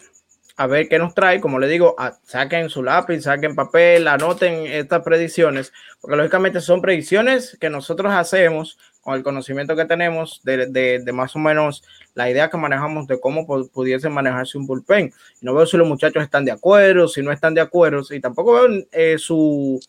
[0.68, 1.42] ver qué nos trae.
[1.42, 7.58] Como le digo, saquen su lápiz, saquen papel, anoten estas predicciones, porque lógicamente son predicciones
[7.60, 11.84] que nosotros hacemos con el conocimiento que tenemos de, más o menos
[12.16, 15.14] la idea que manejamos de cómo pudiese manejarse un bullpen.
[15.42, 18.54] No veo si los muchachos están de acuerdo, si no están de acuerdo, y tampoco
[18.54, 19.80] veo eh, su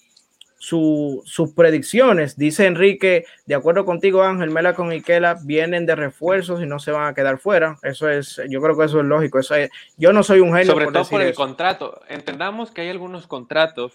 [0.66, 2.36] sus predicciones.
[2.36, 6.90] Dice Enrique, de acuerdo contigo, Ángel, Mela con Ikela vienen de refuerzos y no se
[6.90, 7.78] van a quedar fuera.
[7.82, 9.38] Eso es, yo creo que eso es lógico.
[9.38, 9.54] Eso
[9.96, 10.72] yo no soy un genio.
[10.72, 12.00] Sobre todo por el contrato.
[12.08, 13.92] Entendamos que hay algunos contratos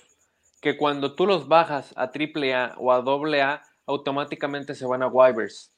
[0.61, 5.73] que cuando tú los bajas a AAA o a AA, automáticamente se van a waivers.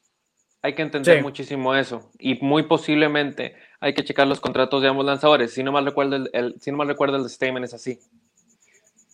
[0.62, 2.08] Hay que entender muchísimo eso.
[2.18, 5.52] Y muy posiblemente hay que checar los contratos de ambos lanzadores.
[5.52, 7.98] Si no mal recuerdo, el, si no mal recuerdo, el statement es así.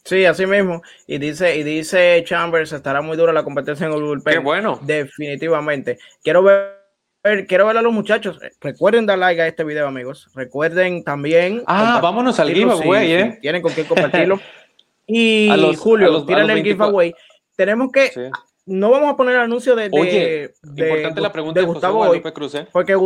[0.05, 0.83] Sí, así mismo.
[1.07, 4.33] Y dice, y dice Chambers, estará muy dura la competencia en el bullpen.
[4.33, 4.79] Qué bueno.
[4.83, 5.99] Definitivamente.
[6.23, 8.39] Quiero ver, quiero ver a los muchachos.
[8.61, 10.29] Recuerden dar like a este video, amigos.
[10.35, 11.63] Recuerden también.
[11.67, 13.39] Ah, vámonos al giveaway, ¿eh?
[13.41, 14.41] tienen con qué compartirlo.
[15.07, 17.15] y Julio, tírale el giveaway.
[17.57, 18.31] Tenemos que.
[18.67, 19.91] No vamos a poner el anuncio de.
[19.93, 22.67] Oye, importante la pregunta de, Gustavo hoy, Cruz, ¿eh?
[22.71, 22.97] Porque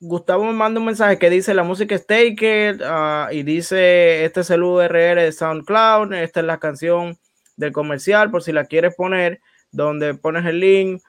[0.00, 4.24] Gustavo me manda un mensaje que dice la música es Take It ah, y dice
[4.24, 7.18] este es el URL de SoundCloud, esta es la canción
[7.56, 9.40] del comercial por si la quieres poner,
[9.72, 11.02] donde pones el link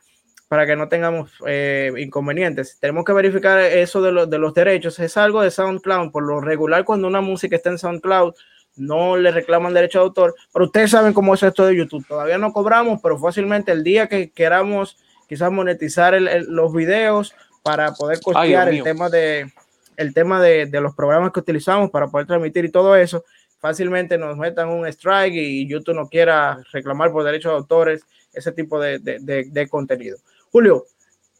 [0.48, 2.80] para que no tengamos eh, inconvenientes.
[2.80, 4.98] Tenemos que verificar eso de, de los derechos.
[4.98, 6.12] Es algo de SoundCloud.
[6.12, 8.34] Por lo regular, cuando una música está en SoundCloud,
[8.76, 10.34] no le reclaman derecho de autor.
[10.52, 12.04] Pero ustedes saben cómo es esto de YouTube.
[12.08, 14.98] Todavía no cobramos, pero fácilmente el día que queramos
[15.28, 19.52] quizás monetizar los videos para poder costear el tema de
[19.98, 23.26] el tema de, de, los programas que utilizamos para poder transmitir y todo eso,
[23.60, 28.54] fácilmente nos metan un strike y YouTube no quiera reclamar por derechos de autores ese
[28.54, 30.18] tipo de, de, de contenido.
[30.52, 30.86] Julio,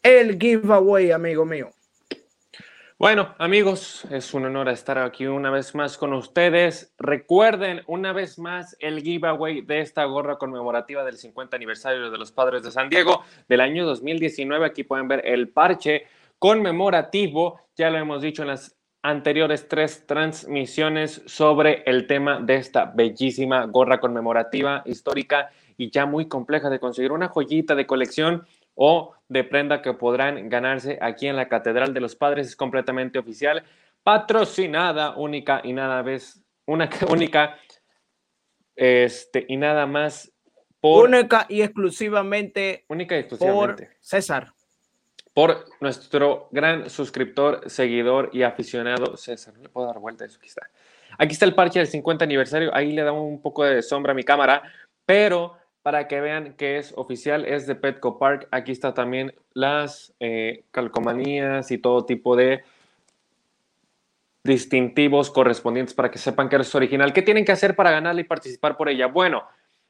[0.02, 1.70] el giveaway, amigo mío.
[3.00, 6.92] Bueno, amigos, es un honor estar aquí una vez más con ustedes.
[6.98, 12.30] Recuerden una vez más el giveaway de esta gorra conmemorativa del 50 aniversario de los
[12.30, 14.66] Padres de San Diego del año 2019.
[14.66, 16.08] Aquí pueden ver el parche
[16.38, 17.62] conmemorativo.
[17.74, 23.64] Ya lo hemos dicho en las anteriores tres transmisiones sobre el tema de esta bellísima
[23.64, 27.12] gorra conmemorativa histórica y ya muy compleja de conseguir.
[27.12, 28.44] Una joyita de colección
[28.82, 32.46] o de prenda que podrán ganarse aquí en la Catedral de los Padres.
[32.46, 33.62] Es completamente oficial,
[34.02, 37.58] patrocinada única y nada vez, una única
[38.74, 40.32] este, y nada más
[40.80, 44.54] por única y exclusivamente única y exclusivamente por César.
[45.34, 49.52] Por nuestro gran suscriptor, seguidor y aficionado César.
[49.58, 50.38] No le puedo dar vuelta a eso.
[50.38, 50.70] Aquí está.
[51.18, 52.74] Aquí está el parche del 50 aniversario.
[52.74, 54.62] Ahí le da un poco de sombra a mi cámara,
[55.04, 58.48] pero para que vean que es oficial, es de Petco Park.
[58.50, 62.62] Aquí está también las eh, calcomanías y todo tipo de
[64.42, 67.12] distintivos correspondientes para que sepan que es original.
[67.12, 69.06] ¿Qué tienen que hacer para ganarla y participar por ella?
[69.06, 69.44] Bueno,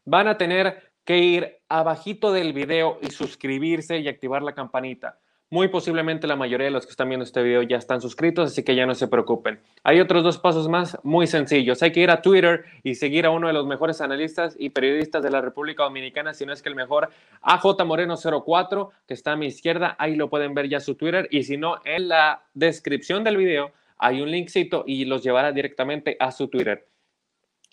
[0.04, 5.18] van a tener que ir abajito del video y suscribirse y activar la campanita.
[5.52, 8.62] Muy posiblemente la mayoría de los que están viendo este video ya están suscritos, así
[8.62, 9.58] que ya no se preocupen.
[9.82, 11.82] Hay otros dos pasos más muy sencillos.
[11.82, 15.24] Hay que ir a Twitter y seguir a uno de los mejores analistas y periodistas
[15.24, 17.10] de la República Dominicana, si no es que el mejor,
[17.42, 19.96] AJ Moreno04, que está a mi izquierda.
[19.98, 21.26] Ahí lo pueden ver ya su Twitter.
[21.32, 26.16] Y si no, en la descripción del video hay un linkcito y los llevará directamente
[26.20, 26.86] a su Twitter.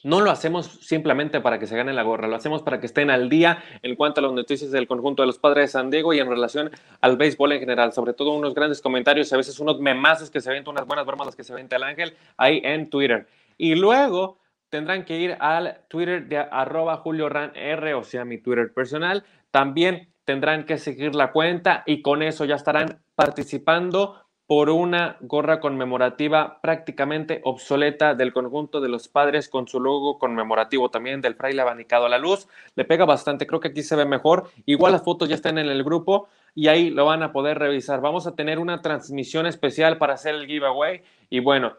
[0.07, 3.09] No lo hacemos simplemente para que se gane la gorra, lo hacemos para que estén
[3.09, 6.13] al día en cuanto a las noticias del conjunto de los padres de San Diego
[6.13, 9.81] y en relación al béisbol en general, sobre todo unos grandes comentarios, a veces unos
[9.81, 13.27] memazos que se ven, unas buenas bromas que se ven el ángel ahí en Twitter.
[13.57, 14.39] Y luego
[14.69, 19.25] tendrán que ir al Twitter de arroba Julio Ran R, o sea, mi Twitter personal.
[19.51, 25.59] También tendrán que seguir la cuenta y con eso ya estarán participando por una gorra
[25.59, 31.61] conmemorativa prácticamente obsoleta del conjunto de los padres con su logo conmemorativo también del fraile
[31.61, 32.47] abanicado a la luz.
[32.75, 34.49] Le pega bastante, creo que aquí se ve mejor.
[34.65, 37.99] Igual las fotos ya están en el grupo y ahí lo van a poder revisar.
[37.99, 41.73] Vamos a tener una transmisión especial para hacer el giveaway y bueno,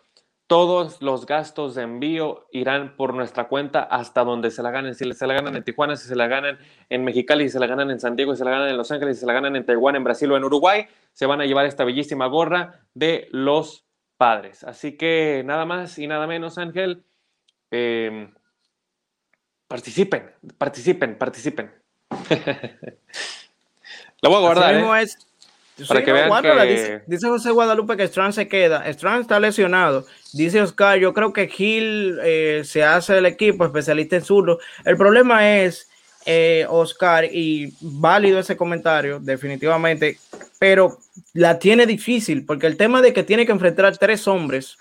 [0.49, 4.95] todos los gastos de envío irán por nuestra cuenta hasta donde se la ganen.
[4.95, 6.59] Si se la ganan en Tijuana, si se la ganan
[6.89, 8.91] en Mexicali, si se la ganan en San Diego, si se la ganan en Los
[8.91, 11.45] Ángeles, si se la ganan en Taiwán, en Brasil o en Uruguay, se van a
[11.45, 13.85] llevar esta bellísima gorra de los
[14.17, 14.65] padres.
[14.65, 17.05] Así que nada más y nada menos, Ángel.
[17.71, 18.33] Em,
[19.69, 21.71] participen, participen, participen.
[24.23, 24.75] La voy a guardar.
[24.75, 25.07] ¿eh?
[25.87, 27.03] Para que vean que...
[27.07, 28.89] dice, José Guadalupe que Strand se queda.
[28.89, 30.07] Strand está lesionado.
[30.33, 34.59] Dice Oscar, yo creo que Gil eh, se hace el equipo, especialista en zurdo.
[34.85, 35.89] El problema es,
[36.27, 40.19] eh, Oscar, y válido ese comentario, definitivamente,
[40.59, 40.99] pero
[41.33, 44.77] la tiene difícil, porque el tema de que tiene que enfrentar a tres hombres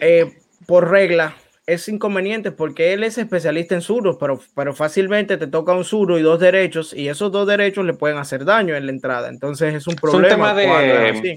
[0.00, 5.46] eh, por regla es inconveniente porque él es especialista en zurdos, pero, pero fácilmente te
[5.46, 8.86] toca un zurdo y dos derechos, y esos dos derechos le pueden hacer daño en
[8.86, 9.28] la entrada.
[9.28, 10.26] Entonces es un problema.
[10.26, 11.36] Es un tema de,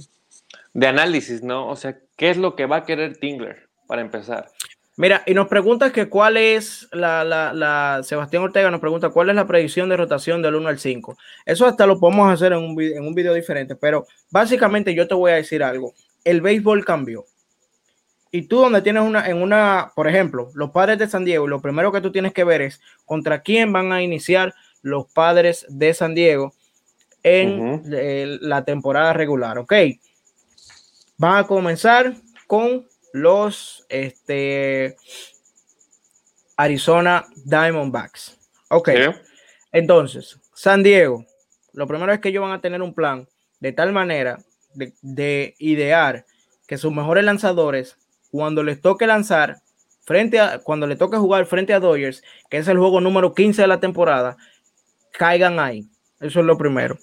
[0.73, 1.67] de análisis, ¿no?
[1.69, 4.49] O sea, ¿qué es lo que va a querer Tingler para empezar?
[4.99, 9.29] Mira, y nos pregunta que cuál es la, la, la, Sebastián Ortega nos pregunta cuál
[9.29, 11.15] es la predicción de rotación del 1 al 5.
[11.45, 15.13] Eso hasta lo podemos hacer en un, en un video diferente, pero básicamente yo te
[15.13, 15.93] voy a decir algo.
[16.23, 17.25] El béisbol cambió
[18.37, 21.59] y tú donde tienes una, en una, por ejemplo, los padres de San Diego, lo
[21.59, 25.91] primero que tú tienes que ver es contra quién van a iniciar los padres de
[25.95, 26.53] San Diego
[27.23, 27.81] en
[28.41, 29.73] la temporada regular, ¿ok?
[31.17, 32.13] van a comenzar
[32.45, 34.95] con los este,
[36.55, 38.37] Arizona Diamondbacks.
[38.69, 38.89] Ok.
[39.71, 41.25] Entonces, San Diego,
[41.73, 43.27] lo primero es que ellos van a tener un plan
[43.59, 44.37] de tal manera
[44.75, 46.25] de, de idear
[46.67, 47.97] que sus mejores lanzadores,
[48.31, 49.57] cuando les toque lanzar,
[50.05, 53.61] frente a, cuando le toque jugar frente a Dodgers, que es el juego número 15
[53.61, 54.37] de la temporada,
[55.11, 55.85] caigan ahí.
[56.19, 56.97] Eso es lo primero.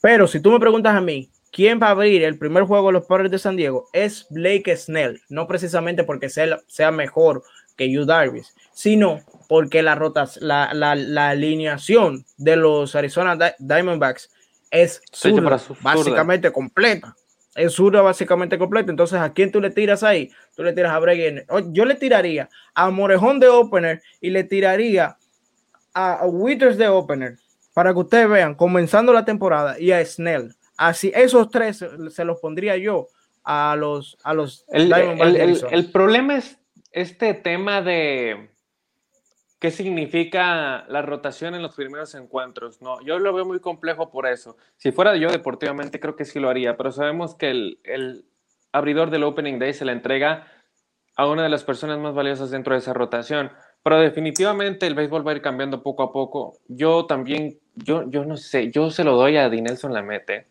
[0.00, 2.94] Pero si tú me preguntas a mí, ¿quién va a abrir el primer juego de
[2.94, 3.88] los Padres de San Diego?
[3.92, 7.42] Es Blake Snell, no precisamente porque sea, sea mejor
[7.76, 14.30] que Yu Darvish, sino porque la, rotas, la, la, alineación de los Arizona Diamondbacks
[14.70, 15.00] es
[15.80, 17.14] básicamente completa
[17.58, 18.90] es zurda básicamente completa.
[18.90, 20.30] Entonces, ¿a quién tú le tiras ahí?
[20.56, 21.44] Tú le tiras a Breguen.
[21.70, 25.16] Yo le tiraría a Morejón de opener y le tiraría
[25.94, 27.38] a, Withers de opener
[27.74, 30.54] para que ustedes vean, comenzando la temporada, y a Snell.
[30.76, 33.08] Así, esos tres se los pondría yo
[33.44, 34.92] a los, a los el,
[35.70, 36.58] el problema es
[36.92, 38.50] este tema de
[39.58, 42.80] ¿Qué significa la rotación en los primeros encuentros?
[42.80, 44.56] No, yo lo veo muy complejo por eso.
[44.76, 48.24] Si fuera yo deportivamente, creo que sí lo haría, pero sabemos que el,
[48.70, 50.46] abridor del Opening Day se le entrega
[51.16, 53.50] a una de las personas más valiosas dentro de esa rotación.
[53.82, 56.58] Pero definitivamente el béisbol va a ir cambiando poco a poco.
[56.68, 60.46] Yo también, yo, yo no sé, yo se lo doy a Dinelson Lamete.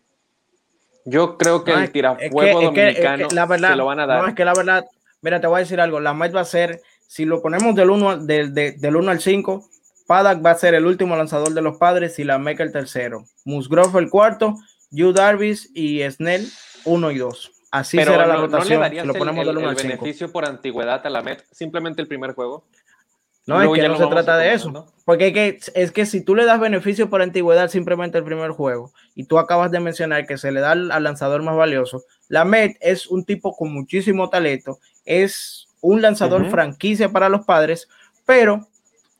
[1.06, 4.22] Yo creo que el tirafuego dominicano se lo van a dar.
[4.22, 4.84] No, es que la verdad,
[5.22, 7.90] mira, te voy a decir algo, la Met va a ser si lo ponemos del
[7.90, 9.68] 1 del, del 1 al 5,
[10.06, 13.24] Paddock va a ser el último lanzador de los padres y la Meca el tercero.
[13.46, 14.54] Musgrove el cuarto,
[14.90, 16.46] Yu Darvis y Snell
[16.84, 17.52] 1 y 2.
[17.70, 18.80] Así será la rotación.
[18.80, 19.88] ¿No le lo ponemos el, del 1 al 5.
[19.88, 22.66] beneficio por antigüedad a la Met simplemente el primer juego?
[23.46, 24.92] No, es que no se trata de eso.
[25.06, 28.50] Porque es que, es que si tú le das beneficio por antigüedad simplemente el primer
[28.50, 32.04] juego, y tú acabas de mencionar que se le da al, al lanzador más valioso,
[32.28, 37.88] la Met es un tipo con muchísimo talento, es un lanzador franquicia para los padres,
[38.26, 38.66] pero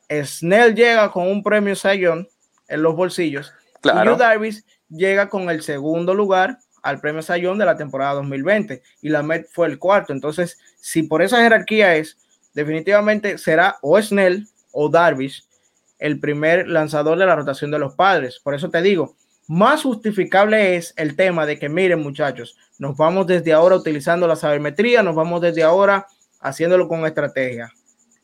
[0.09, 2.27] Snell llega con un premio Sayón
[2.67, 3.53] en los bolsillos.
[3.81, 4.15] Claro.
[4.15, 9.09] Y Davis llega con el segundo lugar al premio Sayón de la temporada 2020 y
[9.09, 10.13] la Met fue el cuarto.
[10.13, 12.17] Entonces, si por esa jerarquía es,
[12.53, 15.45] definitivamente será o Snell o Darvish
[15.97, 18.39] el primer lanzador de la rotación de los padres.
[18.39, 19.15] Por eso te digo,
[19.47, 24.35] más justificable es el tema de que miren muchachos, nos vamos desde ahora utilizando la
[24.35, 26.07] sabermetría, nos vamos desde ahora
[26.39, 27.71] haciéndolo con estrategia.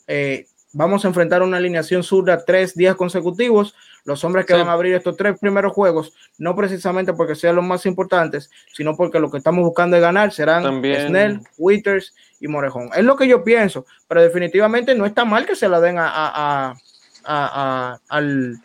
[0.07, 3.75] Eh, vamos a enfrentar una alineación zurda tres días consecutivos.
[4.03, 7.65] Los hombres que van a abrir estos tres primeros juegos, no precisamente porque sean los
[7.65, 12.89] más importantes, sino porque lo que estamos buscando de ganar serán Snell, Withers y Morejón.
[12.95, 16.75] Es lo que yo pienso, pero definitivamente no está mal que se la den a,
[17.23, 18.57] al,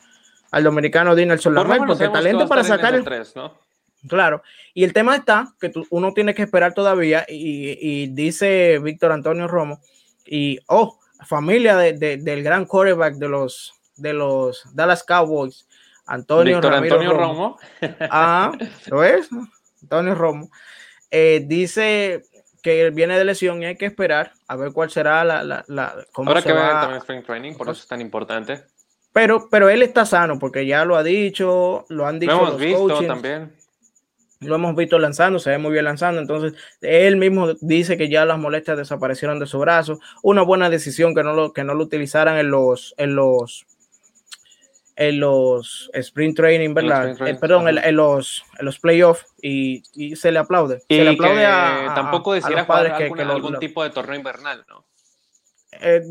[0.50, 3.54] al, dominicano Dinelson Lamar, porque talento para sacar el tres, ¿no?
[4.08, 9.46] Claro, y el tema está que uno tiene que esperar todavía y, dice Víctor Antonio
[9.46, 9.80] Romo
[10.24, 15.66] y, oh, familia del gran quarterback de los, de los Dallas Cowboys,
[16.06, 17.58] Antonio, Víctor Antonio Romo.
[18.00, 18.52] Ah,
[18.86, 19.28] ¿lo es?
[19.82, 20.50] Antonio Romo.
[21.10, 22.22] Eh, dice
[22.62, 25.42] que viene de lesión y hay que esperar a ver cuál será la...
[25.42, 28.64] la, la cómo Ahora que va también Spring Training, por eso es tan importante.
[29.12, 32.32] Pero, pero él está sano porque ya lo ha dicho, lo han dicho.
[32.32, 33.59] Lo hemos visto también
[34.40, 38.24] lo hemos visto lanzando, se ve muy bien lanzando, entonces él mismo dice que ya
[38.24, 41.84] las molestias desaparecieron de su brazo, una buena decisión que no lo, que no lo
[41.84, 43.66] utilizaran en los, en los,
[44.96, 47.16] en los sprint training, ¿verdad?
[47.28, 50.80] Eh, perdón, en, los, en los playoffs y, y, se le aplaude.
[50.88, 54.86] se le aplaude a, tampoco decía jugar que, algún tipo de torneo invernal, ¿no?
[55.82, 56.02] Eh,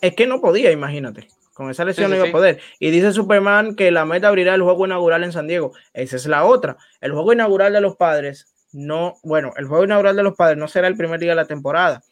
[0.00, 1.28] es que no podía, imagínate.
[1.58, 2.60] Con esa lesión no iba a poder.
[2.78, 5.72] Y dice Superman que la meta abrirá el juego inaugural en San Diego.
[5.92, 6.76] Esa es la otra.
[7.00, 10.68] El juego inaugural de los padres, no, bueno, el juego inaugural de los padres no
[10.68, 12.04] será el primer día de la temporada.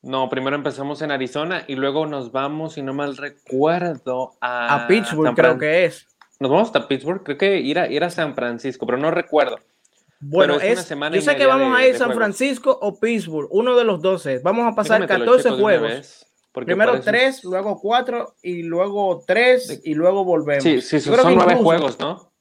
[0.00, 4.86] No, primero empezamos en Arizona y luego nos vamos, si no mal recuerdo, a, a
[4.86, 6.08] Pittsburgh, creo que es.
[6.38, 9.58] Nos vamos hasta Pittsburgh, creo que ir a, ir a San Francisco, pero no recuerdo.
[10.20, 13.48] Bueno, es, una semana yo sé que vamos a ir a San Francisco o Pittsburgh,
[13.50, 14.26] uno de los dos.
[14.42, 16.26] Vamos a pasar 14 juegos.
[16.52, 20.64] Primero tres, luego cuatro y luego tres y luego volvemos.
[20.64, 22.32] Sí, sí, son, nueve juegos, ¿no?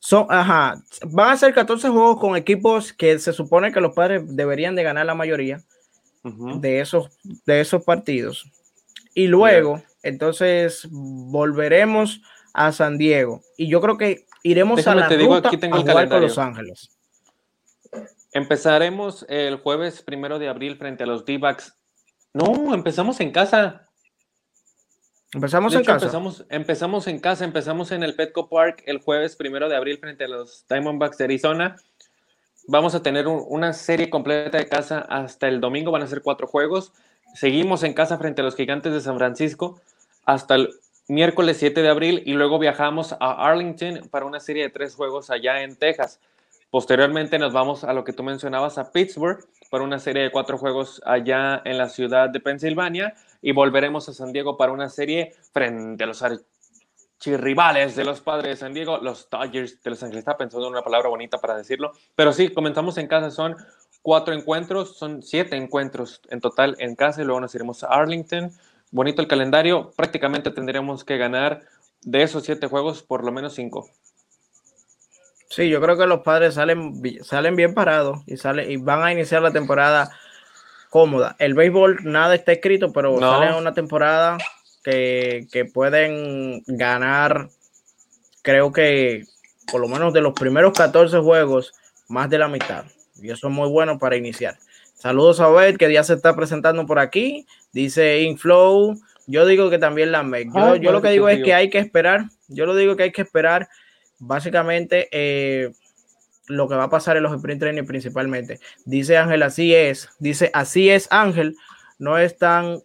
[0.00, 4.36] Son, ajá, van a ser 14 juegos con equipos que se supone que los padres
[4.36, 5.62] deberían de ganar la mayoría
[6.22, 7.10] de, esos,
[7.44, 8.50] de esos partidos.
[9.14, 12.22] Y luego, entonces, volveremos
[12.54, 13.42] a San Diego.
[13.56, 16.90] Y yo creo que iremos a la ruta a jugar con Los Ángeles.
[18.32, 21.76] Empezaremos el jueves primero de abril frente a los D-Backs
[22.36, 23.88] no, empezamos en casa.
[25.32, 26.04] Empezamos en casa.
[26.04, 30.24] Empezamos, empezamos en casa, empezamos en el Petco Park el jueves primero de abril frente
[30.24, 31.76] a los Diamondbacks de Arizona.
[32.68, 36.46] vamos a tener una serie completa de casa hasta el domingo, van a ser cuatro
[36.46, 36.92] juegos.
[37.34, 39.80] Seguimos en casa frente a los gigantes de San Francisco
[40.26, 40.74] hasta el
[41.08, 45.30] miércoles 7 de abril y luego viajamos a Arlington para una serie de tres juegos
[45.30, 46.20] allá en Texas.
[46.70, 50.58] Posteriormente nos vamos a lo que tú mencionabas, a Pittsburgh, para una serie de cuatro
[50.58, 55.34] juegos allá en la ciudad de Pensilvania y volveremos a San Diego para una serie
[55.52, 56.22] frente a los
[57.24, 60.20] rivales de los padres de San Diego, los Dodgers de Los Ángeles.
[60.20, 63.56] Estaba pensando en una palabra bonita para decirlo, pero sí, comenzamos en casa, son
[64.02, 68.52] cuatro encuentros, son siete encuentros en total en casa y luego nos iremos a Arlington.
[68.92, 71.62] Bonito el calendario, prácticamente tendríamos que ganar
[72.02, 73.90] de esos siete juegos por lo menos cinco.
[75.48, 79.12] Sí, yo creo que los padres salen, salen bien parados y, salen, y van a
[79.12, 80.10] iniciar la temporada
[80.90, 81.36] cómoda.
[81.38, 83.30] El béisbol nada está escrito, pero no.
[83.30, 84.38] salen una temporada
[84.82, 87.48] que, que, pueden ganar,
[88.42, 89.24] creo que
[89.70, 91.74] por lo menos de los primeros 14 juegos,
[92.08, 92.84] más de la mitad.
[93.20, 94.58] Y eso es muy bueno para iniciar.
[94.94, 97.46] Saludos a Beth, que ya se está presentando por aquí.
[97.72, 98.96] Dice Inflow.
[99.26, 100.48] Yo digo que también la MEC.
[100.54, 102.26] Yo, yo lo que digo es que hay que esperar.
[102.48, 103.68] Yo lo digo que hay que esperar
[104.18, 105.72] básicamente eh,
[106.46, 108.60] lo que va a pasar en los sprint training principalmente.
[108.84, 110.08] Dice Ángel, así es.
[110.18, 111.56] Dice, así es Ángel,
[111.98, 112.80] no es tan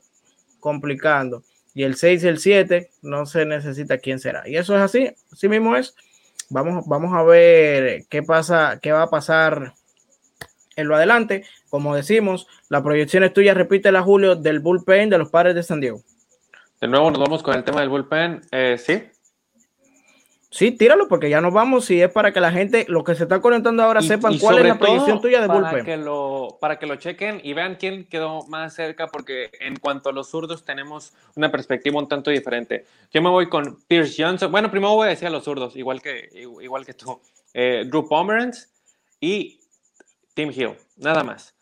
[0.59, 1.43] complicando.
[1.73, 4.47] Y el 6 y el 7 no se necesita quién será.
[4.47, 5.95] Y eso es así, así mismo es.
[6.49, 9.73] Vamos, vamos a ver qué pasa, qué va a pasar
[10.75, 11.45] en lo adelante.
[11.69, 15.79] Como decimos, la proyección es tuya, la Julio, del bullpen de los padres de San
[15.79, 16.01] Diego.
[16.82, 18.41] De nuevo nos vamos con el tema del bullpen.
[18.51, 19.03] Eh, sí,
[20.54, 23.24] Sí, tíralo porque ya nos vamos y es para que la gente, los que se
[23.24, 25.86] están conectando ahora, sepan cuál es la proyección tuya de para bullpen.
[25.86, 30.10] Que lo, para que lo chequen y vean quién quedó más cerca, porque en cuanto
[30.10, 32.86] a los zurdos tenemos una perspectiva un tanto diferente.
[33.14, 34.52] Yo me voy con Pierce Johnson.
[34.52, 37.22] Bueno, primero voy a decir a los zurdos, igual que, igual que tú.
[37.54, 38.68] Eh, Drew Pomeranz
[39.22, 39.62] y
[40.34, 41.56] Tim Hill, nada más.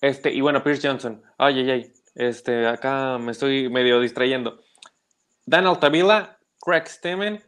[0.00, 1.22] Este, y bueno, Pierce Johnson.
[1.38, 1.92] Ay, ay, ay.
[2.16, 4.60] Este, acá me estoy medio distrayendo.
[5.46, 7.47] Dan Altavila, Craig Stemmen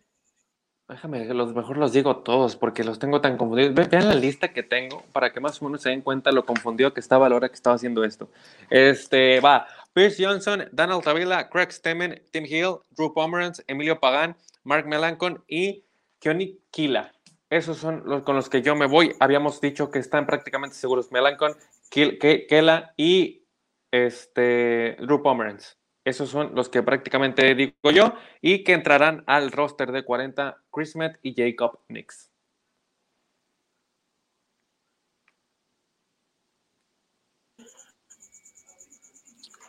[0.91, 3.75] Déjame, los mejor los digo todos porque los tengo tan confundidos.
[3.89, 6.93] Vean la lista que tengo para que más o menos se den cuenta lo confundido
[6.93, 8.29] que estaba a la hora que estaba haciendo esto.
[8.71, 14.89] Este va Pierce Johnson, Donald Tavila, Craig Stemmen, Tim Hill, Drew Pomeranz, Emilio Pagan, Mark
[14.89, 15.85] Melancon y
[16.19, 17.13] Keoni Kila.
[17.51, 19.15] Esos son los con los que yo me voy.
[19.21, 21.55] Habíamos dicho que están prácticamente seguros Melancon,
[21.89, 23.45] Kela y
[23.93, 25.80] este, Drew Pomeranz.
[26.05, 30.97] Esos son los que prácticamente digo yo y que entrarán al roster de 40 Chris
[30.97, 32.31] Met y Jacob Nix.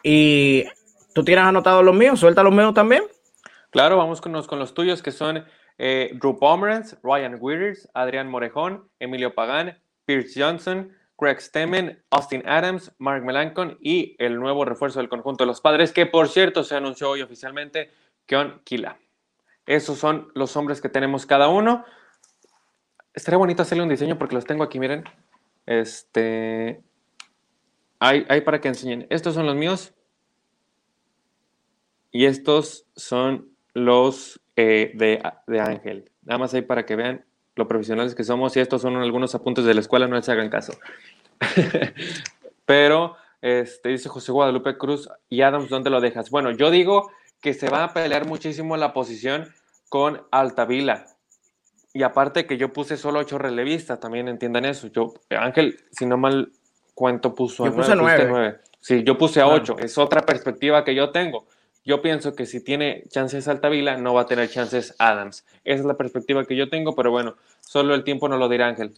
[0.03, 0.65] ¿Y
[1.13, 2.19] tú tienes anotado los míos?
[2.19, 3.03] ¿Suelta los míos también?
[3.69, 5.45] Claro, vamos con los, con los tuyos que son
[5.77, 10.91] eh, Drew Pomeranz, Ryan Withers, Adrián Morejón, Emilio Pagán, Pierce Johnson,
[11.22, 15.93] Craig Stemmen, Austin Adams, Mark Melancon y el nuevo refuerzo del conjunto de los padres,
[15.93, 17.91] que por cierto se anunció hoy oficialmente,
[18.26, 18.97] Keon Kila.
[19.67, 21.86] Esos son los hombres que tenemos cada uno.
[23.13, 25.03] Estaría bonito hacerle un diseño porque los tengo aquí, miren.
[25.67, 26.82] Este.
[27.99, 29.05] Hay, hay para que enseñen.
[29.11, 29.93] Estos son los míos.
[32.09, 36.09] Y estos son los eh, de, de Ángel.
[36.24, 37.26] Nada más hay para que vean
[37.56, 40.49] lo profesionales que somos y estos son algunos apuntes de la escuela, no les hagan
[40.49, 40.74] caso.
[42.66, 46.30] Pero, este, dice José Guadalupe Cruz, y Adams, ¿dónde lo dejas?
[46.30, 49.49] Bueno, yo digo que se va a pelear muchísimo la posición
[49.89, 51.08] con Altavila.
[51.93, 54.88] Y aparte que yo puse solo ocho relevistas, también entiendan eso.
[54.88, 56.52] Yo, Ángel, si no mal
[56.95, 58.60] cuento, puso yo a nueve.
[58.80, 59.78] Sí, yo puse a ocho.
[59.78, 61.45] Es otra perspectiva que yo tengo.
[61.84, 65.45] Yo pienso que si tiene chances Altavila, no va a tener chances Adams.
[65.63, 68.67] Esa es la perspectiva que yo tengo, pero bueno, solo el tiempo no lo dirá
[68.67, 68.93] Ángel.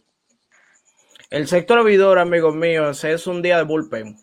[1.30, 4.18] El sector abridor, amigos míos, es un día de bullpen.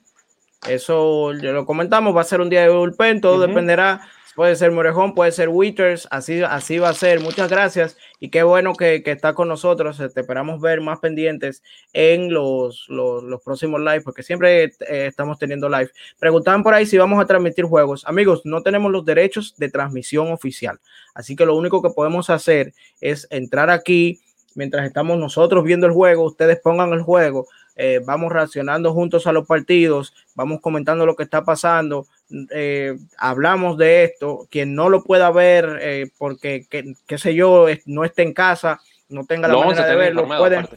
[0.68, 4.07] Eso ya lo comentamos, va a ser un día de bullpen, todo dependerá.
[4.34, 7.20] Puede ser Morejón, puede ser Witters, así, así va a ser.
[7.20, 9.98] Muchas gracias y qué bueno que, que está con nosotros.
[9.98, 11.62] Te esperamos ver más pendientes
[11.92, 14.72] en los, los, los próximos live, porque siempre eh,
[15.08, 15.92] estamos teniendo live.
[16.18, 18.06] Preguntaban por ahí si vamos a transmitir juegos.
[18.06, 20.80] Amigos, no tenemos los derechos de transmisión oficial,
[21.14, 24.22] así que lo único que podemos hacer es entrar aquí
[24.56, 29.32] mientras estamos nosotros viendo el juego, ustedes pongan el juego, eh, vamos reaccionando juntos a
[29.32, 32.06] los partidos, vamos comentando lo que está pasando,
[32.52, 38.06] eh, hablamos de esto, quien no lo pueda ver eh, porque, qué sé yo, no
[38.06, 38.80] esté en casa,
[39.10, 40.68] no tenga la manera de verlo, puede,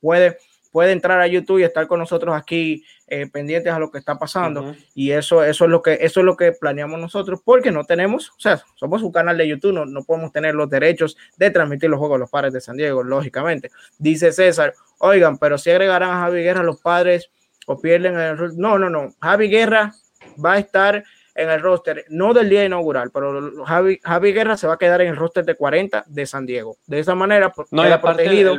[0.00, 0.38] puede,
[0.70, 4.18] puede entrar a YouTube y estar con nosotros aquí eh, pendientes a lo que está
[4.18, 4.74] pasando.
[4.94, 8.30] Y eso, eso, es lo que, eso es lo que planeamos nosotros, porque no tenemos,
[8.30, 11.90] o sea, somos un canal de YouTube, no, no podemos tener los derechos de transmitir
[11.90, 13.70] los juegos de los padres de San Diego, lógicamente.
[13.98, 17.30] Dice César, oigan, pero si agregarán a Javi Guerra los padres
[17.66, 18.56] o pierden el...
[18.56, 19.14] No, no, no.
[19.20, 19.94] Javi Guerra
[20.42, 21.04] va a estar
[21.34, 25.00] en el roster, no del día inaugural, pero Javi, Javi Guerra se va a quedar
[25.00, 26.76] en el roster de 40 de San Diego.
[26.86, 28.54] De esa manera, pues, no, queda protegido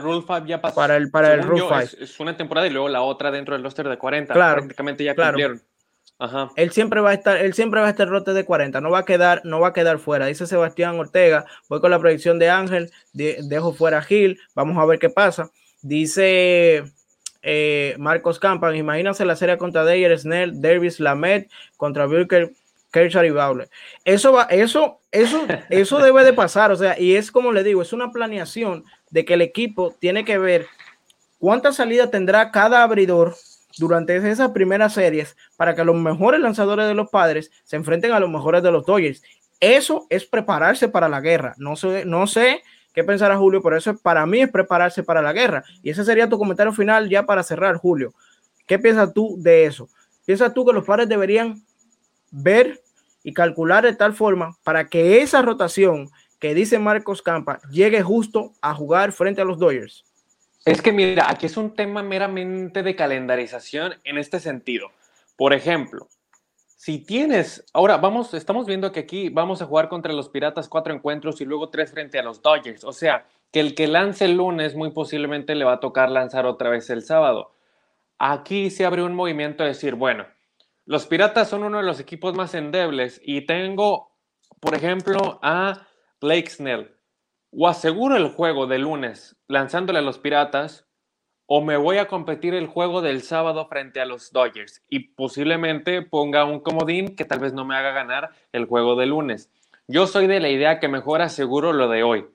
[0.45, 2.03] ya pasó, para el, para el Rule 5.
[2.03, 4.33] Es, una temporada y luego la otra dentro del roster de 40.
[4.33, 5.33] Claro, prácticamente ya claro.
[5.33, 5.61] cumplieron.
[6.19, 6.51] Ajá.
[6.55, 8.99] Él siempre va a estar, él siempre va a estar roster de 40, no va
[8.99, 10.25] a quedar, no va a quedar fuera.
[10.25, 14.85] Dice Sebastián Ortega, voy con la predicción de Ángel, dejo fuera a Gil, vamos a
[14.85, 15.49] ver qué pasa.
[15.81, 16.83] Dice
[17.43, 22.53] eh, Marcos Campan, imagínense la serie contra Dayer, Snell, Davis, Lamed contra Wilker,
[22.91, 23.69] Kershaw y Bowler.
[24.05, 27.81] Eso va, eso, eso, eso debe de pasar, o sea, y es como le digo,
[27.81, 30.67] es una planeación de que el equipo tiene que ver
[31.37, 33.35] cuánta salida tendrá cada abridor
[33.77, 38.19] durante esas primeras series para que los mejores lanzadores de los padres se enfrenten a
[38.19, 39.21] los mejores de los Dodgers.
[39.59, 41.55] Eso es prepararse para la guerra.
[41.57, 42.61] No sé, no sé
[42.93, 45.63] qué pensará Julio, pero eso para mí es prepararse para la guerra.
[45.81, 48.13] Y ese sería tu comentario final ya para cerrar, Julio.
[48.65, 49.89] ¿Qué piensas tú de eso?
[50.25, 51.63] ¿Piensas tú que los padres deberían
[52.31, 52.81] ver
[53.23, 58.51] y calcular de tal forma para que esa rotación que dice Marcos Campa llegue justo
[58.61, 60.03] a jugar frente a los Dodgers.
[60.65, 64.89] Es que mira, aquí es un tema meramente de calendarización en este sentido.
[65.37, 66.09] Por ejemplo,
[66.83, 70.93] si tienes, ahora vamos, estamos viendo que aquí vamos a jugar contra los Piratas cuatro
[70.93, 72.83] encuentros y luego tres frente a los Dodgers.
[72.83, 76.45] O sea, que el que lance el lunes muy posiblemente le va a tocar lanzar
[76.45, 77.53] otra vez el sábado.
[78.19, 80.25] Aquí se abre un movimiento de decir, bueno,
[80.85, 84.11] los Piratas son uno de los equipos más endebles y tengo,
[84.59, 85.87] por ejemplo, a
[86.19, 86.97] Blake Snell.
[87.51, 90.85] O aseguro el juego de lunes lanzándole a los Piratas
[91.45, 96.01] o me voy a competir el juego del sábado frente a los Dodgers y posiblemente
[96.01, 99.49] ponga un comodín que tal vez no me haga ganar el juego de lunes.
[99.87, 102.25] Yo soy de la idea que mejor aseguro lo de hoy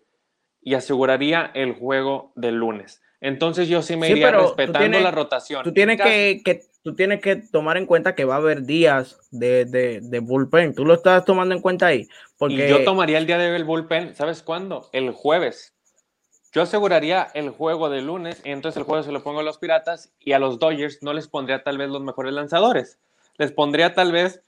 [0.63, 3.03] y aseguraría el juego del lunes.
[3.21, 5.65] Entonces yo sí me iría respetando la rotación.
[5.65, 9.65] Tú tienes que, tú tienes que tomar en cuenta que va a haber días de,
[9.65, 10.75] de, bullpen.
[10.75, 12.07] Tú lo estás tomando en cuenta ahí.
[12.37, 12.69] Porque...
[12.69, 14.89] yo tomaría el día de el bullpen, ¿sabes cuándo?
[14.93, 15.75] El jueves.
[16.53, 20.12] Yo aseguraría el juego de lunes entonces el jueves se lo pongo a los Piratas
[20.18, 22.99] y a los Dodgers no les pondría tal vez los mejores lanzadores.
[23.36, 24.40] Les pondría tal vez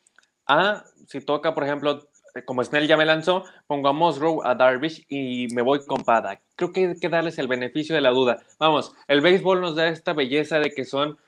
[0.46, 2.08] a, si toca, por ejemplo,
[2.44, 6.38] como Snell ya me lanzó, pongo a Musgrove, a Darvish y me voy con Paddock.
[6.56, 8.40] Creo que hay que darles el beneficio de la duda.
[8.58, 11.18] Vamos, el béisbol nos da esta belleza de que son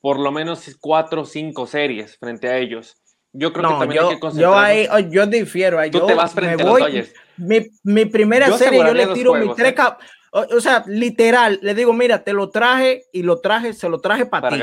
[0.00, 2.96] por lo menos cuatro o cinco series frente a ellos.
[3.32, 4.86] Yo creo que también yo, hay que concentrarnos.
[4.86, 5.78] Yo, ahí, yo difiero.
[5.90, 6.80] Tú yo te vas frente a los
[7.36, 9.74] Mi, mi primera serie yo le tiro mi tres...
[9.78, 9.82] ¿eh?
[10.30, 14.26] O, sea, literal, le digo, mira, te lo traje y lo traje, se lo traje
[14.26, 14.60] para, ti.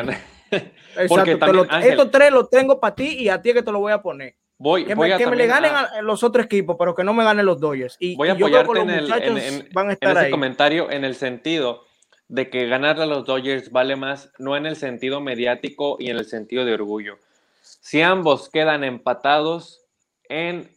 [0.97, 4.01] Exacto, estos tres los tengo para ti y a ti que te lo voy a
[4.01, 4.35] poner.
[4.59, 7.03] Voy, que, voy me, a que me le ganen a, los otros equipos, pero que
[7.03, 7.97] no me ganen los Dodgers.
[7.99, 11.03] Y, voy a apoyarte en, el, en, en, van a estar en ese comentario en
[11.05, 11.85] el sentido
[12.27, 16.17] de que ganarle a los Dodgers vale más, no en el sentido mediático y en
[16.17, 17.17] el sentido de orgullo.
[17.61, 19.83] Si ambos quedan empatados
[20.29, 20.69] en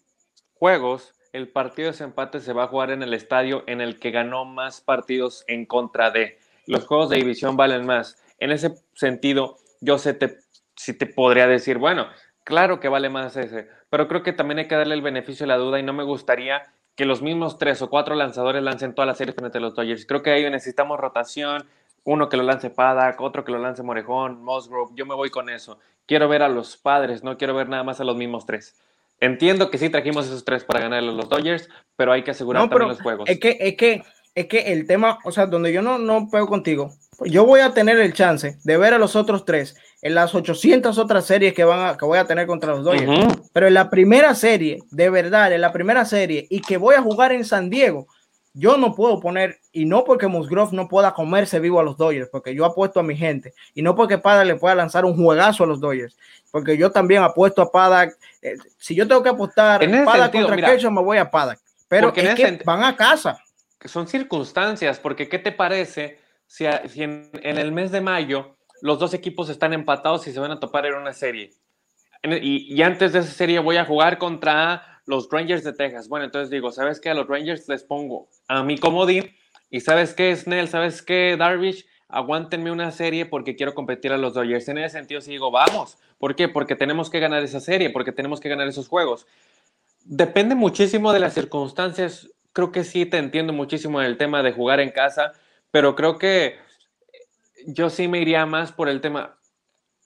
[0.55, 4.11] juegos, el partido de empate se va a jugar en el estadio en el que
[4.11, 6.39] ganó más partidos en contra de.
[6.66, 8.16] Los juegos de división valen más.
[8.39, 10.39] En ese sentido, yo sé te,
[10.74, 12.07] si te podría decir, bueno,
[12.43, 15.49] claro que vale más ese, pero creo que también hay que darle el beneficio de
[15.49, 16.62] la duda y no me gustaría
[16.95, 20.07] que los mismos tres o cuatro lanzadores lancen todas las series frente a los Dodgers.
[20.07, 21.66] Creo que ahí necesitamos rotación,
[22.05, 25.51] uno que lo lance Paddock, otro que lo lance Morejón, Musgrove, yo me voy con
[25.51, 25.78] eso.
[26.07, 28.74] Quiero ver a los padres, no quiero ver nada más a los mismos tres.
[29.21, 32.69] Entiendo que sí trajimos esos tres para ganarle a los Dodgers, pero hay que asegurar
[32.69, 33.29] también los juegos.
[33.29, 34.03] Es que, es que,
[34.35, 36.91] es que el tema, o sea, donde yo no, no pego contigo,
[37.25, 40.99] yo voy a tener el chance de ver a los otros tres en las 800
[40.99, 43.39] otras series que, van a, que voy a tener contra los Dodgers.
[43.53, 47.03] Pero en la primera serie, de verdad, en la primera serie, y que voy a
[47.03, 48.07] jugar en San Diego,
[48.59, 52.29] yo no puedo poner, y no porque Musgrove no pueda comerse vivo a los Dodgers,
[52.31, 55.65] porque yo apuesto a mi gente, y no porque Pada le pueda lanzar un juegazo
[55.65, 56.17] a los Dodgers,
[56.51, 58.05] porque yo también apuesto a Pada.
[58.41, 61.59] Eh, si yo tengo que apostar Pada contra Kershaw, me voy a Pada.
[61.89, 63.39] Pero es que van a casa.
[63.85, 69.49] Son circunstancias, porque ¿qué te parece si, en el mes de mayo los dos equipos
[69.49, 71.53] están empatados y se van a topar en una serie.
[72.23, 76.09] Y, antes de esa serie voy a jugar contra los Rangers de Texas.
[76.09, 77.11] Bueno, entonces digo, ¿sabes qué?
[77.11, 79.35] A los Rangers les pongo a mi comodín.
[79.71, 80.69] Y ¿sabes qué, Snell?
[80.69, 81.87] ¿Sabes qué, Darvish?
[82.09, 84.69] Aguántenme una serie porque quiero competir a los Dodgers.
[84.69, 85.99] En ese sentido, sí digo, vamos.
[86.19, 86.49] ¿Por qué?
[86.49, 89.27] Porque tenemos que ganar esa serie, porque tenemos que ganar esos juegos.
[90.05, 92.31] Depende muchísimo de las circunstancias.
[92.53, 95.33] Creo que sí te entiendo muchísimo del tema de jugar en casa,
[95.71, 96.59] pero creo que
[97.67, 99.37] yo sí me iría más por el tema.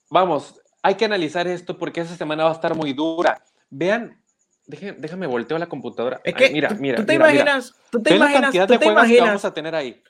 [0.09, 3.43] Vamos, hay que analizar esto porque esa semana va a estar muy dura.
[3.69, 4.20] Vean,
[4.65, 6.21] déjame, déjame volteo la computadora.
[6.23, 9.53] Es que, mira, mira, tú te imaginas, tú te imaginas, tú te imaginas, vamos a
[9.53, 10.01] tener ahí.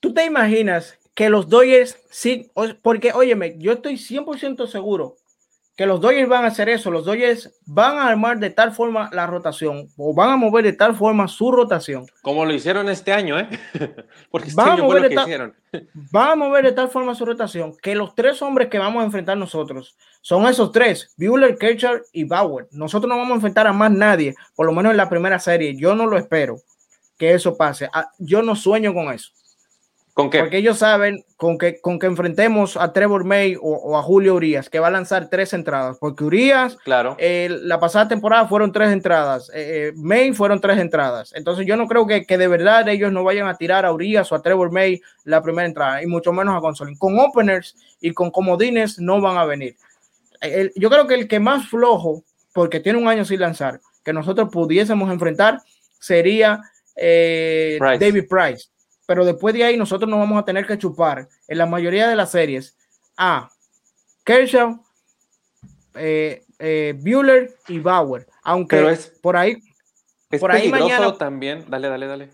[0.00, 2.50] Tú te imaginas que los Dodgers sí,
[2.82, 5.16] porque óyeme, yo estoy 100% seguro
[5.76, 6.90] que los Dodgers van a hacer eso.
[6.90, 10.72] Los Dodgers van a armar de tal forma la rotación o van a mover de
[10.74, 12.06] tal forma su rotación.
[12.22, 13.48] Como lo hicieron este año, ¿eh?
[14.30, 15.54] Porque este van, a mover de tal,
[16.12, 19.06] van a mover de tal forma su rotación que los tres hombres que vamos a
[19.06, 22.68] enfrentar nosotros son esos tres: Bueller, Ketcher y Bauer.
[22.70, 25.74] Nosotros no vamos a enfrentar a más nadie, por lo menos en la primera serie.
[25.76, 26.56] Yo no lo espero
[27.18, 27.88] que eso pase.
[27.92, 29.32] Ah, yo no sueño con eso.
[30.14, 30.40] ¿Con qué?
[30.40, 34.68] Porque ellos saben con que, con que enfrentemos a Trevor May o, a Julio Urias,
[34.68, 35.96] que va a lanzar tres entradas.
[35.98, 37.16] Porque Urias, claro.
[37.18, 39.50] Eh, la pasada temporada fueron tres entradas.
[39.54, 41.32] Eh, eh, May fueron tres entradas.
[41.34, 44.30] Entonces yo no creo que, que, de verdad ellos no vayan a tirar a Urias
[44.30, 46.98] o a Trevor May la primera entrada, y mucho menos a González.
[46.98, 49.76] Con openers y con comodines no van a venir.
[50.76, 54.50] yo creo que el que más flojo, porque tiene un año sin lanzar, que nosotros
[54.52, 55.60] pudiésemos enfrentar
[55.98, 56.60] sería
[56.94, 58.71] David Price
[59.12, 62.16] pero después de ahí nosotros nos vamos a tener que chupar en la mayoría de
[62.16, 62.78] las series
[63.14, 63.50] a
[64.24, 64.82] Kershaw,
[65.96, 68.26] eh, eh, Bueller y Bauer.
[68.42, 69.62] Aunque es, por ahí,
[70.40, 71.66] por ahí mañana también.
[71.68, 72.30] Dale, dale, dale.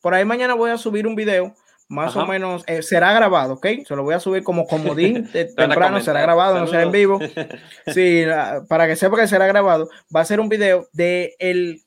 [0.00, 1.54] Por ahí mañana voy a subir un video,
[1.88, 3.66] más o menos, eh, será grabado, ¿ok?
[3.86, 7.20] Se lo voy a subir como comodín temprano, será grabado, no será en vivo.
[7.88, 8.24] Sí,
[8.66, 11.82] para que sepa que será grabado, va a ser un video de el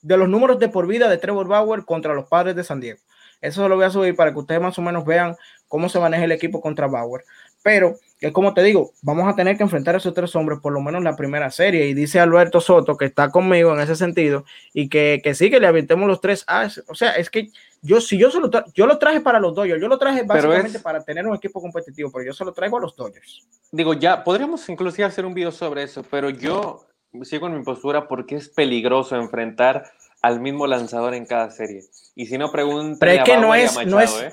[0.00, 3.00] de los números de por vida de Trevor Bauer contra los padres de San Diego.
[3.40, 5.36] Eso lo voy a subir para que ustedes más o menos vean
[5.68, 7.24] cómo se maneja el equipo contra Bauer.
[7.62, 10.72] Pero, es como te digo, vamos a tener que enfrentar a esos tres hombres por
[10.72, 11.86] lo menos en la primera serie.
[11.86, 15.60] Y dice Alberto Soto, que está conmigo en ese sentido, y que, que sí, que
[15.60, 16.44] le avientemos los tres.
[16.46, 17.50] Ah, o sea, es que
[17.82, 21.04] yo, si yo solo yo lo traje para los Dodgers, yo lo traje básicamente para
[21.04, 23.46] tener un equipo competitivo, pero yo se lo traigo a los Dodgers.
[23.70, 26.86] Digo, ya, podríamos inclusive hacer un video sobre eso, pero yo
[27.22, 31.82] sigo en mi postura porque es peligroso enfrentar al mismo lanzador en cada serie.
[32.14, 34.32] Y si no preguntan, pero es que no es, no es, ¿eh?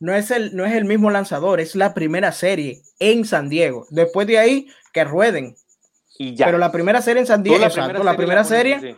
[0.00, 3.86] no es el, no es el mismo lanzador, es la primera serie en San Diego.
[3.90, 5.56] Después de ahí que rueden.
[6.18, 6.46] Y ya.
[6.46, 8.96] Pero la primera serie en San Diego, la primera, la primera serie,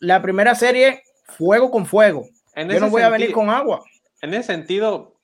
[0.00, 2.28] la primera serie, fuego con fuego.
[2.56, 3.84] Yo no voy a venir con agua.
[4.20, 5.16] En ese sentido,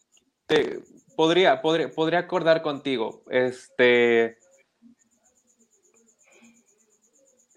[0.46, 0.80] te
[1.16, 3.22] podría, podría, podría acordar contigo.
[3.30, 4.38] Este.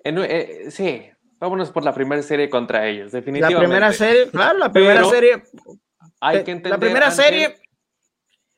[0.05, 1.12] Eh, sí,
[1.43, 3.53] vámonos por la primera serie contra ellos, definitivamente.
[3.53, 5.43] La primera serie, claro, la primera serie.
[6.21, 6.71] Hay que entender.
[6.71, 7.61] La primera serie,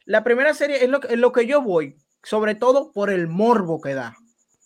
[0.06, 3.82] la primera serie es lo, es lo, que yo voy, sobre todo por el morbo
[3.82, 4.16] que da,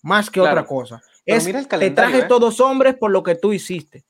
[0.03, 1.01] más que otra cosa.
[1.25, 2.25] es, te traje ¿eh?
[2.27, 4.03] todos hombres por lo que tú hiciste.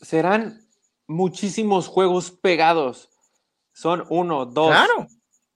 [0.00, 0.64] Serán
[1.08, 3.10] muchísimos juegos pegados.
[3.72, 5.08] Son uno, dos, claro.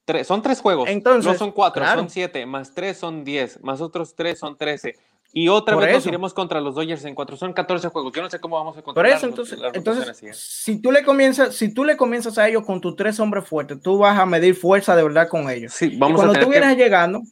[0.04, 0.26] tres.
[0.26, 0.88] Son tres juegos.
[0.88, 2.44] Entonces, no son cuatro, son siete.
[2.46, 3.62] Más tres son diez.
[3.62, 4.96] Más otros tres son trece.
[5.34, 7.38] Y otra vez nos iremos contra los Dodgers en cuatro.
[7.38, 8.12] Son 14 juegos.
[8.14, 9.12] Yo no sé cómo vamos a controlar.
[9.12, 10.30] Por eso, entonces, entonces ¿eh?
[10.34, 13.80] si tú le comienzas, si tú le comienzas a ellos con tus tres hombres fuertes,
[13.80, 15.72] tú vas a medir fuerza de verdad con ellos.
[15.72, 17.22] Sí, vamos cuando tú vienes llegando,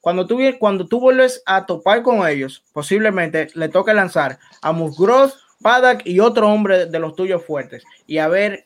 [0.00, 5.32] cuando tú, cuando tú vuelves a topar con ellos, posiblemente le toque lanzar a Musgrove,
[5.60, 8.62] Paddock y otro hombre de los tuyos fuertes y a ver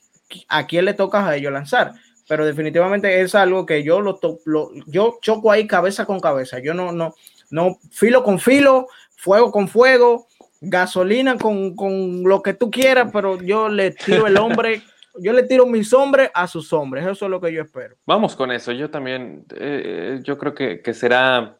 [0.49, 1.95] a quién le toca a ellos lanzar.
[2.28, 6.59] Pero definitivamente es algo que yo lo, lo yo choco ahí cabeza con cabeza.
[6.59, 7.14] Yo no, no,
[7.55, 10.26] no, filo con filo, fuego con fuego,
[10.61, 14.82] gasolina con, con lo que tú quieras, pero yo le tiro el hombre,
[15.20, 17.07] yo le tiro mis hombres a sus hombres.
[17.07, 17.94] Eso es lo que yo espero.
[18.07, 18.72] Vamos con eso.
[18.72, 21.57] Yo también, eh, yo creo que, que, será.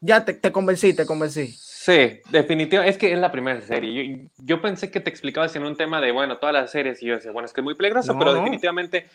[0.00, 1.54] Ya te, te convencí, te convencí.
[1.56, 2.90] Sí, definitivamente.
[2.90, 3.94] Es que es la primera serie.
[3.94, 7.02] Yo, yo, pensé que te explicabas en un tema de, bueno, todas las series.
[7.02, 9.06] Y yo decía, bueno, es que es muy peligroso, pero definitivamente.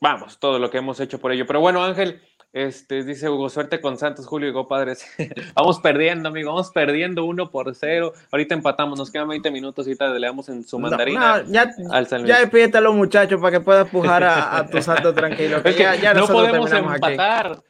[0.00, 1.46] Vamos, todo lo que hemos hecho por ello.
[1.46, 2.22] Pero bueno, Ángel,
[2.54, 5.04] este, dice Hugo, suerte con Santos, Julio y Go Padres.
[5.56, 8.12] vamos perdiendo, amigo, vamos perdiendo uno por cero.
[8.30, 11.42] Ahorita empatamos, nos quedan 20 minutos y le damos en su mandarina.
[11.48, 15.60] ya, al ya despídete a los muchachos para que puedas pujar a, tu santo tranquilo.
[16.14, 17.60] no podemos empatar.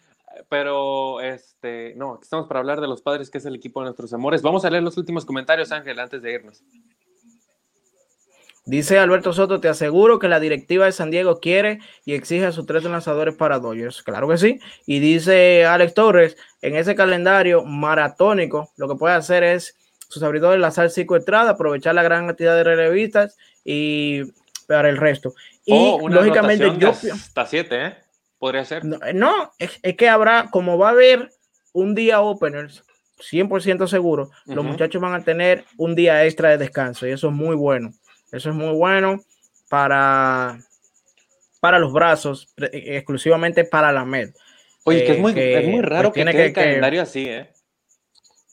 [0.50, 4.12] Pero este, no, estamos para hablar de los padres, que es el equipo de nuestros
[4.12, 4.42] amores.
[4.42, 6.62] Vamos a leer los últimos comentarios, Ángel, antes de irnos.
[8.66, 12.52] Dice Alberto Soto, te aseguro que la directiva de San Diego quiere y exige a
[12.52, 14.02] sus tres lanzadores para Dodgers.
[14.02, 14.58] Claro que sí.
[14.86, 19.76] Y dice Alex Torres, en ese calendario maratónico, lo que puede hacer es
[20.08, 24.22] sus abridores lanzar cinco entradas, aprovechar la gran cantidad de relevistas y
[24.66, 25.34] para el resto.
[25.66, 26.90] Y lógicamente yo...
[26.90, 27.94] Hasta siete, ¿eh?
[28.38, 28.84] Podría ser.
[28.84, 31.30] No, es, que habrá, como va a haber
[31.72, 32.82] un día openers,
[33.18, 37.34] 100% seguro, los muchachos van a tener un día extra de descanso y eso es
[37.34, 37.92] muy bueno.
[38.34, 39.22] Eso es muy bueno
[39.68, 40.58] para,
[41.60, 44.30] para los brazos, exclusivamente para la MED.
[44.84, 47.50] Oye, que, es, muy, es muy raro pues, que tiene el calendario así, ¿eh?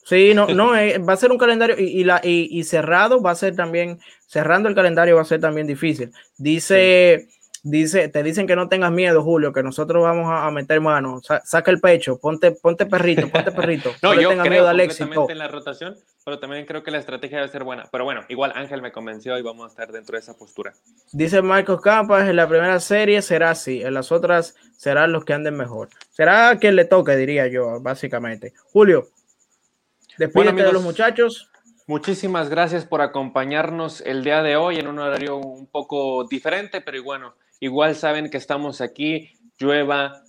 [0.04, 3.36] Sí, no, no, eh, va a ser un calendario y, la, y, cerrado va a
[3.36, 6.12] ser también, cerrando el calendario va a ser también difícil.
[6.38, 7.28] Dice,
[7.62, 11.20] dice, te dicen que no tengas miedo, Julio, que nosotros vamos a, meter mano.
[11.44, 13.92] saca el pecho, ponte, ponte perrito, ponte perrito.
[14.02, 15.28] no, yo creo miedo al éxito.
[15.30, 17.88] en la rotación, pero también creo que la estrategia debe ser buena.
[17.90, 20.72] Pero bueno, igual Ángel me convenció y vamos a estar dentro de esa postura.
[21.12, 25.32] Dice Marcos Campas, en la primera serie será así, en las otras serán los que
[25.32, 25.88] anden mejor.
[26.10, 28.52] Será quien le toque, diría yo, básicamente.
[28.72, 29.08] Julio,
[30.18, 31.48] Despídete de los muchachos.
[31.86, 37.02] Muchísimas gracias por acompañarnos el día de hoy en un horario un poco diferente, pero
[37.02, 40.24] bueno, igual saben que estamos aquí, llueva.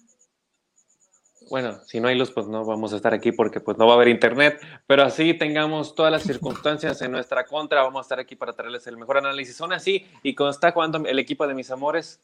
[1.50, 3.94] Bueno, si no hay luz, pues no vamos a estar aquí porque pues no va
[3.94, 8.20] a haber internet, pero así tengamos todas las circunstancias en nuestra contra, vamos a estar
[8.20, 9.56] aquí para traerles el mejor análisis.
[9.56, 12.22] Son así, y cuando está jugando el equipo de mis amores,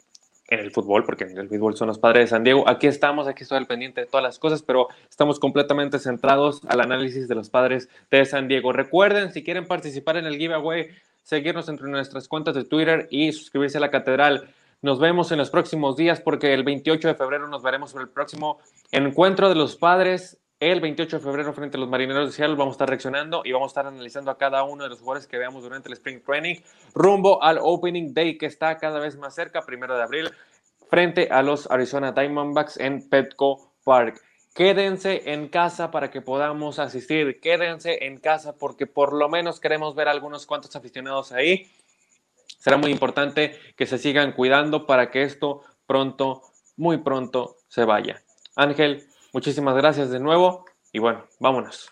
[0.48, 2.68] en el fútbol, porque en el fútbol son los padres de San Diego.
[2.68, 6.82] Aquí estamos, aquí estoy al pendiente de todas las cosas, pero estamos completamente centrados al
[6.82, 8.74] análisis de los padres de San Diego.
[8.74, 10.90] Recuerden, si quieren participar en el giveaway,
[11.22, 14.52] seguirnos entre nuestras cuentas de Twitter y suscribirse a la catedral.
[14.82, 18.08] Nos vemos en los próximos días porque el 28 de febrero nos veremos en el
[18.08, 18.60] próximo
[18.92, 22.74] encuentro de los padres el 28 de febrero frente a los Marineros de Seattle vamos
[22.74, 25.38] a estar reaccionando y vamos a estar analizando a cada uno de los jugadores que
[25.38, 26.56] veamos durante el Spring Training
[26.94, 30.30] rumbo al Opening Day que está cada vez más cerca, primero de abril,
[30.90, 34.22] frente a los Arizona Diamondbacks en Petco Park.
[34.54, 37.40] Quédense en casa para que podamos asistir.
[37.40, 41.72] Quédense en casa porque por lo menos queremos ver a algunos cuantos aficionados ahí.
[42.60, 46.44] Será muy importante que se sigan cuidando para que esto pronto,
[46.78, 48.22] muy pronto, se vaya.
[48.56, 51.92] Ángel, Muchísimas gracias de nuevo y bueno, vámonos.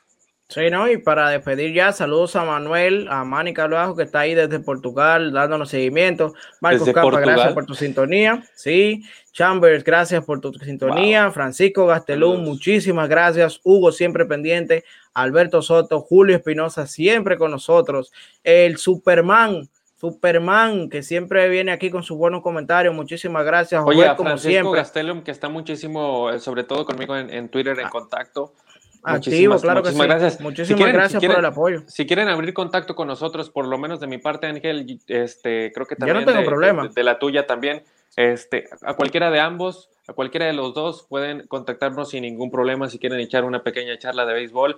[0.50, 0.90] Sí, ¿no?
[0.90, 5.34] Y para despedir ya, saludos a Manuel, a Manny Carvajo, que está ahí desde Portugal
[5.34, 6.34] dándonos seguimiento.
[6.62, 8.44] Marcos Campa, gracias por tu sintonía.
[8.56, 9.04] Sí,
[9.34, 11.32] Chambers, gracias por tu sintonía.
[11.32, 13.60] Francisco Gastelún, muchísimas gracias.
[13.64, 14.86] Hugo, siempre pendiente.
[15.14, 18.14] Alberto Soto, Julio Espinosa, siempre con nosotros.
[18.44, 22.94] El Superman, Superman, que siempre viene aquí con sus buenos comentarios.
[22.94, 27.50] Muchísimas gracias, Oye, a como Francisco Gastelum, que está muchísimo, eh, sobre todo conmigo en,
[27.50, 28.54] Twitter, en ah, contacto.
[29.02, 29.98] Activo, claro que sí.
[29.98, 30.40] Gracias.
[30.40, 31.84] Muchísimas gracias por el apoyo.
[31.88, 35.88] Si quieren abrir contacto con nosotros, por lo menos de mi parte, Ángel, este, creo
[35.88, 36.20] que también.
[36.20, 36.88] Yo no tengo problema.
[36.88, 37.84] De, la tuya también.
[38.16, 42.90] Este, a cualquiera de ambos, a cualquiera de los dos, pueden contactarnos sin ningún problema
[42.90, 44.78] si quieren echar una pequeña charla de béisbol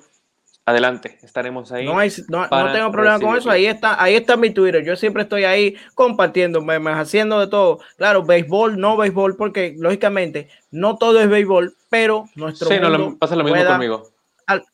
[0.70, 1.86] adelante, estaremos ahí.
[1.86, 1.96] No,
[2.30, 5.76] no, tengo problema con eso, ahí está, ahí está mi Twitter, yo siempre estoy ahí
[5.96, 7.80] compartiendo memes, haciendo de todo.
[7.98, 13.36] Claro, béisbol, no béisbol, porque lógicamente no todo es béisbol, pero nuestro sí, no, pasa
[13.36, 14.10] lo mismo conmigo.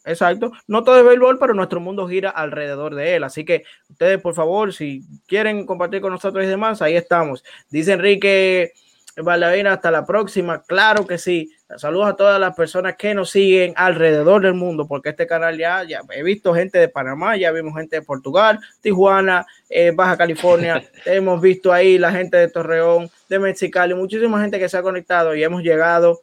[0.06, 3.24] exacto, no todo es béisbol, pero nuestro mundo gira alrededor de él.
[3.24, 7.44] Así que ustedes, por favor, si quieren compartir con nosotros y demás, ahí estamos.
[7.70, 8.74] Dice Enrique
[9.18, 10.62] Valavina, hasta la próxima.
[10.64, 11.52] Claro que sí.
[11.78, 15.84] Saludos a todas las personas que nos siguen alrededor del mundo, porque este canal ya,
[15.84, 20.84] ya he visto gente de Panamá, ya vimos gente de Portugal, Tijuana, eh, Baja California,
[21.06, 25.34] hemos visto ahí la gente de Torreón, de Mexicali, muchísima gente que se ha conectado
[25.34, 26.22] y hemos llegado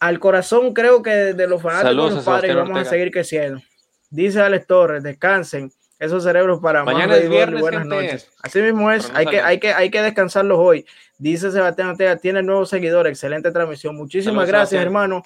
[0.00, 3.62] al corazón, creo que de los fanáticos de los padres vamos a seguir creciendo.
[4.10, 5.72] Dice Alex Torres, descansen
[6.04, 8.30] esos cerebros para mañana es viernes, buenas noches.
[8.42, 10.86] Así mismo es, hay que, hay, que, hay que descansarlos hoy.
[11.18, 13.96] Dice Sebastián Ortega, tiene nuevo seguidor, excelente transmisión.
[13.96, 15.22] Muchísimas gracias, hermano,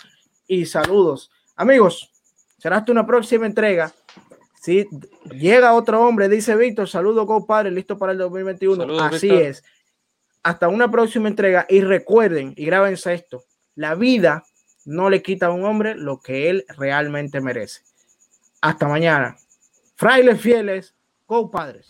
[0.46, 1.30] y saludos.
[1.56, 2.12] Amigos,
[2.58, 3.92] será hasta una próxima entrega.
[4.60, 4.86] Si
[5.30, 9.00] llega otro hombre, dice Víctor, saludos, compadre, listo para el 2021.
[9.00, 9.64] Así es.
[10.42, 11.66] Hasta una próxima entrega.
[11.68, 14.44] Y recuerden, y grábense esto, la vida
[14.84, 17.82] no le quita a un hombre lo que él realmente merece.
[18.60, 19.36] Hasta mañana.
[19.98, 20.94] Frailes fieles,
[21.26, 21.88] compadres.